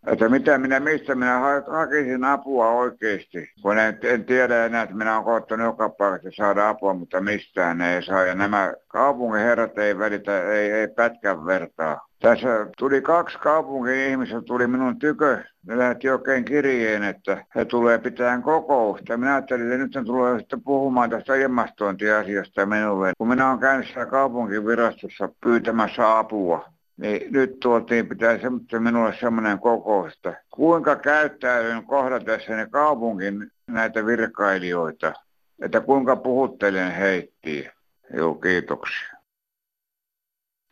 Että 0.08 0.30
mitä 0.30 0.58
minä, 0.58 0.80
mistä 0.80 1.16
minä 1.16 1.40
hakisin 1.68 2.24
apua 2.24 2.70
oikeasti, 2.70 3.50
kun 3.62 3.78
en, 3.78 3.98
en 4.04 4.26
tiedä 4.26 4.66
enää, 4.66 4.84
että 4.84 4.96
minä 4.96 5.14
olen 5.14 5.26
koettanut 5.26 5.66
joka 5.66 5.90
paikassa 5.90 6.44
saada 6.44 6.70
apua, 6.70 6.94
mutta 6.94 7.22
mistään 7.22 7.82
ei 7.82 8.04
saa. 8.04 8.24
Ja 8.24 8.36
nämä 8.36 8.74
kaupungin 8.88 9.42
herrat 9.42 9.78
ei 9.78 9.98
välitä, 9.98 10.52
ei, 10.52 10.72
ei 10.72 10.88
pätkän 10.88 11.46
vertaa. 11.46 12.08
Tässä 12.20 12.68
tuli 12.78 13.02
kaksi 13.02 13.40
kaupungin 13.40 13.96
ihmistä, 13.96 14.42
tuli 14.42 14.68
minun 14.68 15.00
tykö, 15.00 15.44
ne 15.68 15.78
lähti 15.78 16.10
oikein 16.10 16.46
kirjeen, 16.46 17.04
että 17.04 17.46
he 17.56 17.66
tulee 17.66 17.98
pitämään 17.98 18.42
kokousta. 18.42 19.18
Minä 19.18 19.34
ajattelin, 19.34 19.72
että 19.72 19.78
nyt 19.78 19.96
ne 19.96 20.04
tulee 20.04 20.40
sitten 20.40 20.62
puhumaan 20.62 21.10
tästä 21.10 21.36
ilmastointiasiasta 21.36 22.66
minulle. 22.66 23.12
Kun 23.18 23.28
minä 23.28 23.48
olen 23.50 23.60
käynyt 23.60 23.88
siellä 23.88 24.06
kaupunkivirastossa 24.06 25.30
pyytämässä 25.44 26.18
apua, 26.18 26.75
niin 26.98 27.34
nyt 27.34 27.60
tuotiin 27.60 28.10
pitää 28.10 28.38
se, 28.38 28.80
minulle 28.80 29.16
semmoinen 29.20 29.60
kokous, 29.60 30.14
että 30.14 30.42
kuinka 30.50 30.96
käyttäydyn 30.96 31.84
kohdatessani 31.84 32.70
kaupunkin 32.70 33.52
näitä 33.68 34.06
virkailijoita, 34.06 35.14
että 35.62 35.82
kuinka 35.82 36.16
puhuttelen 36.16 36.92
heittiä. 36.92 37.74
Joo, 38.14 38.36
kiitoksia. 38.36 39.10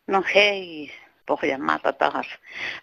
No 0.07 0.23
hei, 0.35 0.91
Pohjanmaalta 1.25 1.93
taas. 1.93 2.27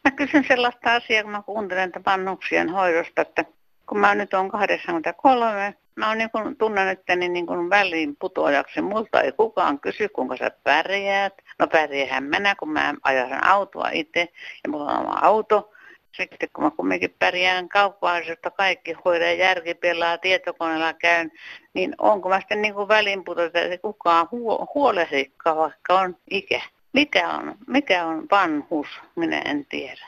Mä 0.05 0.11
kysyn 0.11 0.45
sellaista 0.49 0.95
asiaa, 0.95 1.23
kun 1.23 1.33
mä 1.33 1.43
kuuntelen 1.43 1.93
vanhuksien 2.07 2.69
hoidosta, 2.69 3.23
että 3.23 3.45
kun 3.87 3.99
mä 3.99 4.15
nyt 4.15 4.35
on 4.35 4.51
83, 4.51 5.75
mä 6.01 6.09
oon 6.09 6.19
niin 6.19 6.57
tunnen 6.59 6.93
itteni 6.93 7.29
niin 7.29 7.47
kuin 7.47 7.71
väliin 7.71 8.17
putoajaksi. 8.17 8.81
Multa 8.81 9.21
ei 9.21 9.33
kukaan 9.33 9.81
kysy, 9.81 10.09
kuinka 10.09 10.37
sä 10.37 10.51
pärjäät. 10.65 11.35
No 11.59 11.67
pärjäähän 11.67 12.25
minä, 12.25 12.55
kun 12.55 12.73
mä 12.73 12.95
ajan 13.03 13.47
autoa 13.47 13.89
itse 13.93 14.29
ja 14.65 14.71
mulla 14.71 14.93
on 14.93 15.01
oma 15.01 15.19
auto. 15.23 15.73
Sitten 16.13 16.49
kun 16.53 16.65
mä 16.65 16.71
kumminkin 16.71 17.15
pärjään 17.19 17.69
kauppa-asioista 17.69 18.51
kaikki 18.51 18.93
hoidaan 19.05 19.39
järkipelaa, 19.39 20.19
tietokoneella 20.19 20.93
käyn, 20.93 21.33
niin 21.75 21.95
onko 21.99 22.29
mä 22.29 22.41
sitten 22.41 22.63
niin 22.63 22.75
välinputoja, 22.75 23.47
että 23.47 23.79
kukaan 23.83 24.29
huo, 24.31 24.67
huolehdikaan, 24.75 25.57
vaikka 25.57 26.01
on 26.01 26.17
ikä. 26.31 26.61
Mikä 26.93 27.29
on, 27.29 27.55
mikä 27.67 28.07
on 28.07 28.27
vanhus, 28.31 28.89
minä 29.17 29.39
en 29.39 29.67
tiedä. 29.67 30.07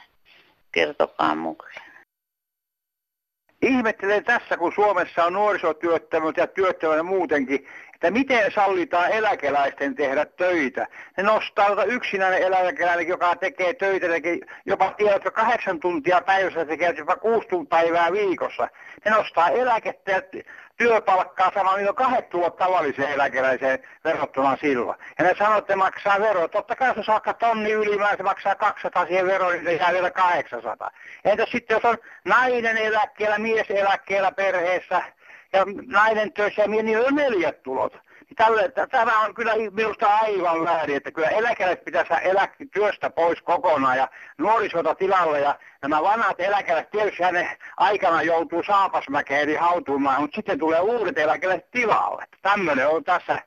Kertokaa 0.72 1.34
mulle. 1.34 1.91
Ihmettelen 3.62 4.24
tässä, 4.24 4.56
kun 4.56 4.72
Suomessa 4.74 5.24
on 5.24 5.32
nuorisotyöttömyys 5.32 6.36
ja 6.36 6.46
työttömyyttä 6.46 7.02
muutenkin, 7.02 7.66
että 8.02 8.10
miten 8.10 8.52
sallitaan 8.52 9.10
eläkeläisten 9.10 9.94
tehdä 9.94 10.24
töitä. 10.24 10.86
Ne 11.16 11.22
nostaa 11.22 11.66
tuota 11.66 11.84
yksinäinen 11.84 12.42
eläkeläinen, 12.42 13.08
joka 13.08 13.36
tekee 13.36 13.74
töitä, 13.74 14.08
tekee 14.08 14.38
jopa 14.66 14.94
tiedätkö 14.96 15.30
kahdeksan 15.30 15.80
tuntia 15.80 16.20
päivässä, 16.20 16.64
tekee 16.64 16.94
jopa 16.98 17.16
kuusi 17.16 17.48
tuntia 17.48 17.70
päivää 17.70 18.12
viikossa. 18.12 18.68
Ne 19.04 19.10
nostaa 19.10 19.48
eläkettä 19.48 20.10
ja 20.10 20.22
työpalkkaa 20.76 21.50
sama, 21.54 21.76
niin 21.76 21.94
kahdet 21.94 22.28
tulot 22.28 22.56
tavalliseen 22.56 23.12
eläkeläiseen 23.12 23.78
verrattuna 24.04 24.56
silloin. 24.60 24.98
Ja 25.18 25.24
ne 25.24 25.34
sanoo, 25.38 25.58
että 25.58 25.76
maksaa 25.76 26.20
veroa. 26.20 26.48
Totta 26.48 26.76
kai 26.76 26.92
jos 26.96 27.06
saakka 27.06 27.34
tonni 27.34 27.72
ylimääräistä, 27.72 28.16
se 28.16 28.22
maksaa 28.22 28.54
200 28.54 29.06
siihen 29.06 29.26
veroa, 29.26 29.52
niin 29.52 29.64
se 29.64 29.72
jää 29.72 29.92
vielä 29.92 30.10
800. 30.10 30.90
Entä 31.24 31.46
sitten 31.52 31.74
jos 31.74 31.84
on 31.84 31.98
nainen 32.24 32.76
eläkkeellä, 32.76 33.38
mies 33.38 33.70
eläkkeellä 33.70 34.32
perheessä, 34.32 35.02
ja 35.52 35.64
nainen 35.86 36.32
töissä 36.32 36.62
ja 36.62 36.68
niillä 36.68 37.06
on 37.06 37.14
neljät 37.14 37.62
tulot. 37.62 37.92
Niin 37.92 38.36
tälle, 38.36 38.72
tämä 38.90 39.20
on 39.20 39.34
kyllä 39.34 39.52
minusta 39.70 40.06
aivan 40.06 40.64
väärin, 40.64 40.96
että 40.96 41.10
kyllä 41.10 41.28
eläkeläiset 41.28 41.84
pitäisi 41.84 42.08
saada 42.08 42.22
elä, 42.22 42.48
työstä 42.72 43.10
pois 43.10 43.42
kokonaan 43.42 43.96
ja 43.96 44.08
nuorisota 44.38 44.94
tilalle 44.94 45.40
ja 45.40 45.58
nämä 45.82 46.02
vanhat 46.02 46.40
eläkeläiset 46.40 46.90
tietysti 46.90 47.22
hänen 47.22 47.48
aikana 47.76 48.22
joutuu 48.22 48.62
saapasmäkeen 48.62 49.40
eli 49.40 49.54
hautumaan, 49.54 50.20
mutta 50.20 50.34
sitten 50.34 50.58
tulee 50.58 50.80
uudet 50.80 51.18
eläkeläiset 51.18 51.70
tilalle. 51.70 52.24
Tämmöinen 52.42 52.88
on 52.88 53.04
tässä 53.04 53.38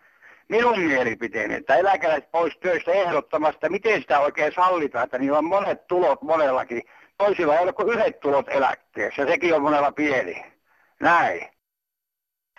minun 0.48 0.80
mielipiteeni, 0.80 1.54
että 1.54 1.76
eläkeläiset 1.76 2.32
pois 2.32 2.58
töistä 2.58 2.91
ehdottomasti, 2.91 3.70
miten 3.70 4.02
sitä 4.02 4.20
oikein 4.20 4.54
sallitaan, 4.54 5.04
että 5.04 5.18
niillä 5.18 5.38
on 5.38 5.46
monet 5.46 5.88
tulot 5.88 6.22
monellakin. 6.22 6.82
Toisilla 7.18 7.56
ei 7.56 7.63
ole 7.63 7.74
kuin 7.74 7.89
yhdet 7.89 8.20
tulot 8.20 8.46
eläkkeessä 8.50 9.26
sekin 9.26 9.56
on 9.56 9.62
monella 9.62 9.91
pieni. 9.91 10.46
Näin. 11.00 11.55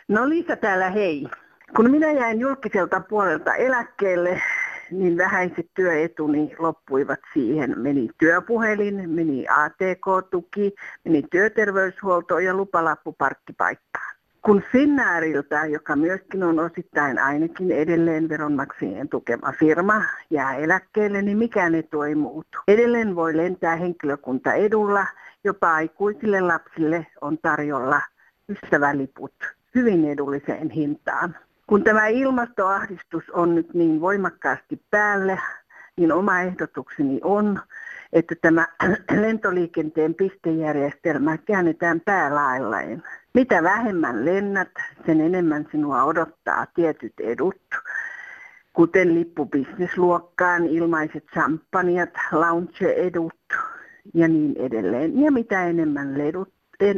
No 0.09 0.29
Liisa 0.29 0.57
täällä 0.57 0.91
hei. 0.91 1.29
Kun 1.77 1.91
minä 1.91 2.13
jäin 2.13 2.41
julkiselta 2.41 3.01
puolelta 3.01 3.55
eläkkeelle, 3.55 4.43
niin 4.91 5.17
vähäiset 5.17 5.67
työetuni 5.75 6.55
loppuivat 6.59 7.21
siihen. 7.35 7.79
Meni 7.79 8.09
työpuhelin, 8.19 9.11
meni 9.11 9.47
ATK-tuki, 9.49 10.75
meni 11.05 11.23
työterveyshuolto 11.31 12.39
ja 12.39 12.55
lupalappu 12.55 13.13
parkkipaikkaan. 13.13 14.17
Kun 14.43 14.63
Finnairilta, 14.73 15.67
joka 15.67 15.97
myöskin 15.97 16.43
on 16.43 16.59
osittain 16.59 17.19
ainakin 17.19 17.71
edelleen 17.71 18.29
veronmaksajien 18.29 19.09
tukema 19.09 19.53
firma, 19.53 20.03
jää 20.31 20.55
eläkkeelle, 20.55 21.23
niin 21.23 21.39
mikään 21.39 21.75
ei 21.75 21.89
ei 22.07 22.15
muutu. 22.15 22.59
Edelleen 22.69 23.17
voi 23.17 23.37
lentää 23.37 23.77
henkilökunta 23.77 24.53
edulla, 24.53 25.07
jopa 25.45 25.75
aikuisille 25.75 26.41
lapsille 26.41 27.07
on 27.21 27.39
tarjolla 27.39 28.01
ystäväliput 28.49 29.35
hyvin 29.77 30.05
edulliseen 30.05 30.71
hintaan. 30.71 31.37
Kun 31.67 31.85
tämä 31.85 32.07
ilmastoahdistus 32.07 33.31
on 33.33 33.55
nyt 33.55 33.75
niin 33.75 34.01
voimakkaasti 34.01 34.83
päällä, 34.91 35.39
niin 35.97 36.13
oma 36.13 36.41
ehdotukseni 36.41 37.21
on, 37.25 37.61
että 38.13 38.35
tämä 38.43 38.67
lentoliikenteen 39.21 40.15
pistejärjestelmä 40.15 41.39
käännetään 41.39 42.01
päälailleen. 42.01 43.03
Mitä 43.35 43.63
vähemmän 43.63 44.25
lennät, 44.25 44.71
sen 45.07 45.21
enemmän 45.21 45.67
sinua 45.71 46.05
odottaa 46.05 46.67
tietyt 46.75 47.13
edut, 47.21 47.61
kuten 48.73 49.15
lippu 49.15 49.47
bisnesluokkaan, 49.47 50.67
ilmaiset 50.67 51.25
samppaniat, 51.35 52.11
lounge-edut 52.33 53.57
ja 54.15 54.29
niin 54.29 54.57
edelleen. 54.59 55.21
Ja 55.21 55.33
mitä 55.33 55.65
enemmän 55.65 56.19
ledut, 56.19 56.53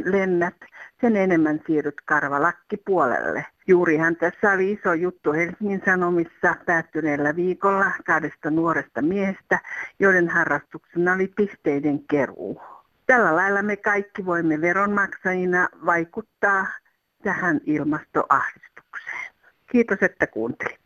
lennät, 0.05 0.55
sen 1.01 1.15
enemmän 1.15 1.61
siirryt 1.67 2.01
karvalakkipuolelle. 2.05 3.45
Juurihan 3.67 4.15
tässä 4.15 4.51
oli 4.51 4.71
iso 4.71 4.93
juttu 4.93 5.33
Helsingin 5.33 5.81
Sanomissa 5.85 6.55
päättyneellä 6.65 7.35
viikolla 7.35 7.91
kahdesta 8.05 8.51
nuoresta 8.51 9.01
miehestä, 9.01 9.59
joiden 9.99 10.29
harrastuksena 10.29 11.13
oli 11.13 11.27
pisteiden 11.35 12.03
keruu. 12.07 12.61
Tällä 13.05 13.35
lailla 13.35 13.61
me 13.61 13.75
kaikki 13.75 14.25
voimme 14.25 14.61
veronmaksajina 14.61 15.69
vaikuttaa 15.85 16.67
tähän 17.23 17.61
ilmastoahdistukseen. 17.65 19.33
Kiitos, 19.71 19.97
että 20.01 20.27
kuuntelit. 20.27 20.79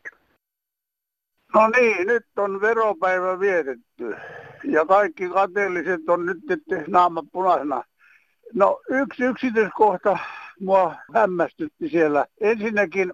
No 1.54 1.68
niin, 1.68 2.08
nyt 2.08 2.26
on 2.38 2.62
veropäivä 2.62 3.40
vietetty 3.40 4.16
ja 4.64 4.86
kaikki 4.86 5.30
kateelliset 5.30 6.10
on 6.10 6.26
nyt 6.26 6.40
naama 6.88 7.24
punaisena 7.32 7.84
No 8.56 8.80
yksi 8.90 9.24
yksityiskohta 9.24 10.18
mua 10.60 10.96
hämmästytti 11.14 11.90
siellä. 11.90 12.26
Ensinnäkin 12.42 13.14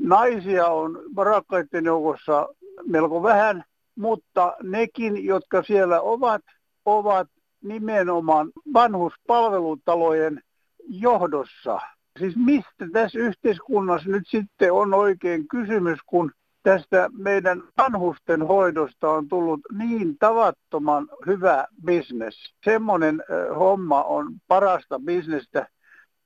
naisia 0.00 0.66
on 0.66 1.02
varakkaiden 1.16 1.84
joukossa 1.84 2.48
melko 2.86 3.22
vähän, 3.22 3.64
mutta 3.96 4.56
nekin, 4.62 5.24
jotka 5.24 5.62
siellä 5.62 6.00
ovat, 6.00 6.42
ovat 6.84 7.28
nimenomaan 7.62 8.50
vanhuspalvelutalojen 8.72 10.42
johdossa. 10.88 11.80
Siis 12.18 12.36
mistä 12.36 12.88
tässä 12.92 13.18
yhteiskunnassa 13.18 14.08
nyt 14.10 14.24
sitten 14.26 14.72
on 14.72 14.94
oikein 14.94 15.48
kysymys, 15.48 15.98
kun 16.06 16.32
tästä 16.62 17.10
meidän 17.12 17.62
vanhusten 17.78 18.46
hoidosta 18.46 19.10
on 19.10 19.28
tullut 19.28 19.60
niin 19.72 20.18
tavattoman 20.18 21.08
hyvä 21.26 21.66
bisnes. 21.84 22.54
Semmoinen 22.64 23.22
homma 23.58 24.02
on 24.02 24.32
parasta 24.48 24.98
bisnestä, 24.98 25.68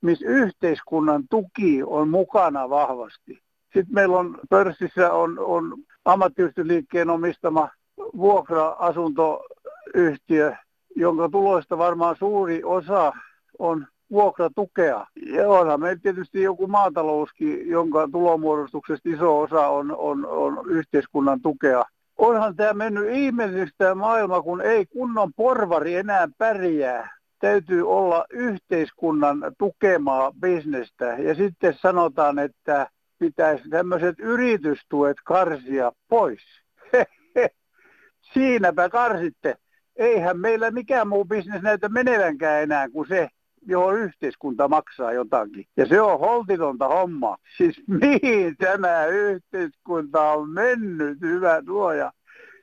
missä 0.01 0.27
yhteiskunnan 0.27 1.23
tuki 1.31 1.83
on 1.83 2.09
mukana 2.09 2.71
vahvasti. 2.71 3.43
Sitten 3.63 3.95
meillä 3.95 4.19
on 4.19 4.39
pörssissä 4.51 5.13
on, 5.13 5.39
on 5.39 5.75
ammattiyhdistysliikkeen 6.05 7.11
omistama 7.11 7.69
vuokra-asuntoyhtiö, 8.17 10.57
jonka 10.97 11.29
tuloista 11.29 11.79
varmaan 11.79 12.17
suuri 12.19 12.65
osa 12.65 13.13
on 13.59 13.87
vuokratukea. 14.11 15.07
Ja 15.27 15.49
onhan 15.49 15.81
meillä 15.81 16.01
tietysti 16.03 16.43
joku 16.43 16.67
maatalouskin, 16.67 17.69
jonka 17.69 18.09
tulomuodostuksesta 18.13 19.09
iso 19.09 19.41
osa 19.41 19.69
on, 19.69 19.97
on, 19.97 20.27
on 20.27 20.71
yhteiskunnan 20.71 21.41
tukea. 21.41 21.85
Onhan 22.19 22.57
tämä 22.57 22.73
mennyt 22.73 23.09
ihmeellisesti 23.11 23.75
tämä 23.79 23.95
maailma, 23.95 24.43
kun 24.43 24.61
ei 24.61 24.87
kunnon 24.87 25.33
porvari 25.37 25.95
enää 25.95 26.29
pärjää. 26.39 27.17
Täytyy 27.39 27.91
olla 27.91 28.25
yhteiskunnan 28.31 29.39
tukemaa 29.59 30.33
bisnestä. 30.41 31.05
Ja 31.05 31.35
sitten 31.35 31.75
sanotaan, 31.75 32.39
että 32.39 32.91
pitäisi 33.19 33.69
tämmöiset 33.69 34.15
yritystuet 34.19 35.17
karsia 35.25 35.93
pois. 36.09 36.43
Siinäpä 38.33 38.89
karsitte. 38.89 39.55
eihän 39.97 40.41
meillä 40.41 40.71
mikään 40.71 41.09
muu 41.09 41.25
bisnes 41.25 41.63
näytä 41.63 41.89
menevänkään 41.89 42.63
enää 42.63 42.89
kuin 42.89 43.09
se, 43.09 43.29
johon 43.67 43.99
yhteiskunta 43.99 44.69
maksaa 44.69 45.13
jotakin. 45.13 45.65
Ja 45.77 45.87
se 45.87 46.01
on 46.01 46.21
holtitonta 46.21 46.89
homma. 46.89 47.37
Siis 47.57 47.83
mihin 48.01 48.57
tämä 48.57 49.07
yhteiskunta 49.07 50.23
on 50.33 50.51
mennyt, 50.51 51.21
hyvä 51.21 51.63
luoja? 51.67 52.13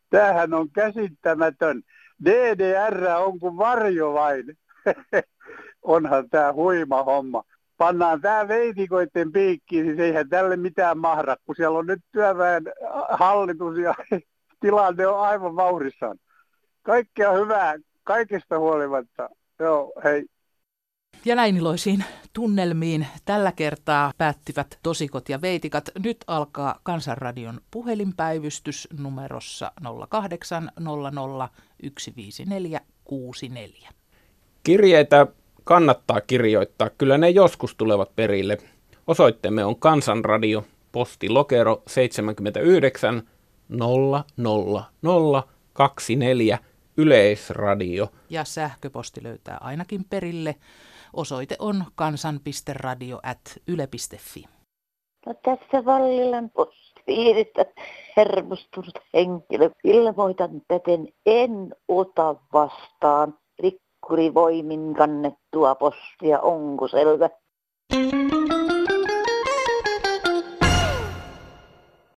Tämähän 0.10 0.54
on 0.54 0.70
käsittämätön. 0.72 1.82
DDR 2.26 3.06
on 3.18 3.40
kuin 3.40 3.58
varjo 3.58 4.14
vain. 4.14 4.46
Onhan 5.84 6.30
tämä 6.30 6.54
huima 6.54 7.04
homma. 7.04 7.44
Pannaan 7.78 8.22
tämä 8.22 8.48
veitikoiden 8.48 9.32
piikkiin, 9.32 9.86
siis 9.86 10.00
eihän 10.00 10.30
tälle 10.30 10.56
mitään 10.56 10.98
mahda, 10.98 11.38
kun 11.46 11.56
siellä 11.56 11.80
on 11.80 11.88
nyt 11.88 12.02
työväen 12.12 12.64
hallitus 13.10 13.78
ja 13.78 13.96
tilanne 14.62 15.08
on 15.08 15.20
aivan 15.20 15.56
vauhdissaan. 15.56 16.18
Kaikkea 16.84 17.32
hyvää, 17.32 17.76
kaikesta 18.04 18.60
huolimatta. 18.60 19.30
Joo, 19.60 19.94
hei. 20.04 20.26
Ja 21.26 21.36
näin 21.36 21.58
iloisiin 21.58 22.04
tunnelmiin 22.34 23.08
tällä 23.26 23.52
kertaa 23.52 24.12
päättivät 24.18 24.80
tosikot 24.84 25.30
ja 25.30 25.42
veitikat. 25.42 25.90
Nyt 26.04 26.18
alkaa 26.28 26.80
Kansanradion 26.84 27.62
puhelinpäivystys 27.72 28.88
numerossa 29.00 29.72
0800 30.10 31.50
154 31.98 32.82
64. 33.04 33.90
Kirjeitä 34.64 35.28
kannattaa 35.64 36.22
kirjoittaa, 36.22 36.90
kyllä 36.90 37.18
ne 37.18 37.30
joskus 37.30 37.76
tulevat 37.76 38.16
perille. 38.16 38.58
Osoitteemme 39.08 39.66
on 39.66 39.80
Kansanradio, 39.80 40.66
postilokero 40.92 41.84
79 41.88 43.24
000 43.70 45.48
24 45.74 46.60
Yleisradio. 46.98 48.12
Ja 48.30 48.44
sähköposti 48.44 49.24
löytää 49.24 49.58
ainakin 49.62 50.06
perille 50.10 50.56
Osoite 51.14 51.56
on 51.60 51.84
kansan.radio.yle.fi. 51.96 54.44
No 55.26 55.34
tässä 55.34 55.86
Vallilan 55.86 56.50
postipiiristä 56.50 57.66
hermostunut 58.18 59.00
henkilö. 59.14 59.70
Ilmoitan 59.84 60.62
täten 60.68 61.08
en 61.26 61.76
ota 61.88 62.36
vastaan 62.54 63.38
rikkurivoimin 63.60 64.94
kannettua 64.94 65.76
postia. 65.76 66.40
Onko 66.40 66.88
selvä? 66.88 67.30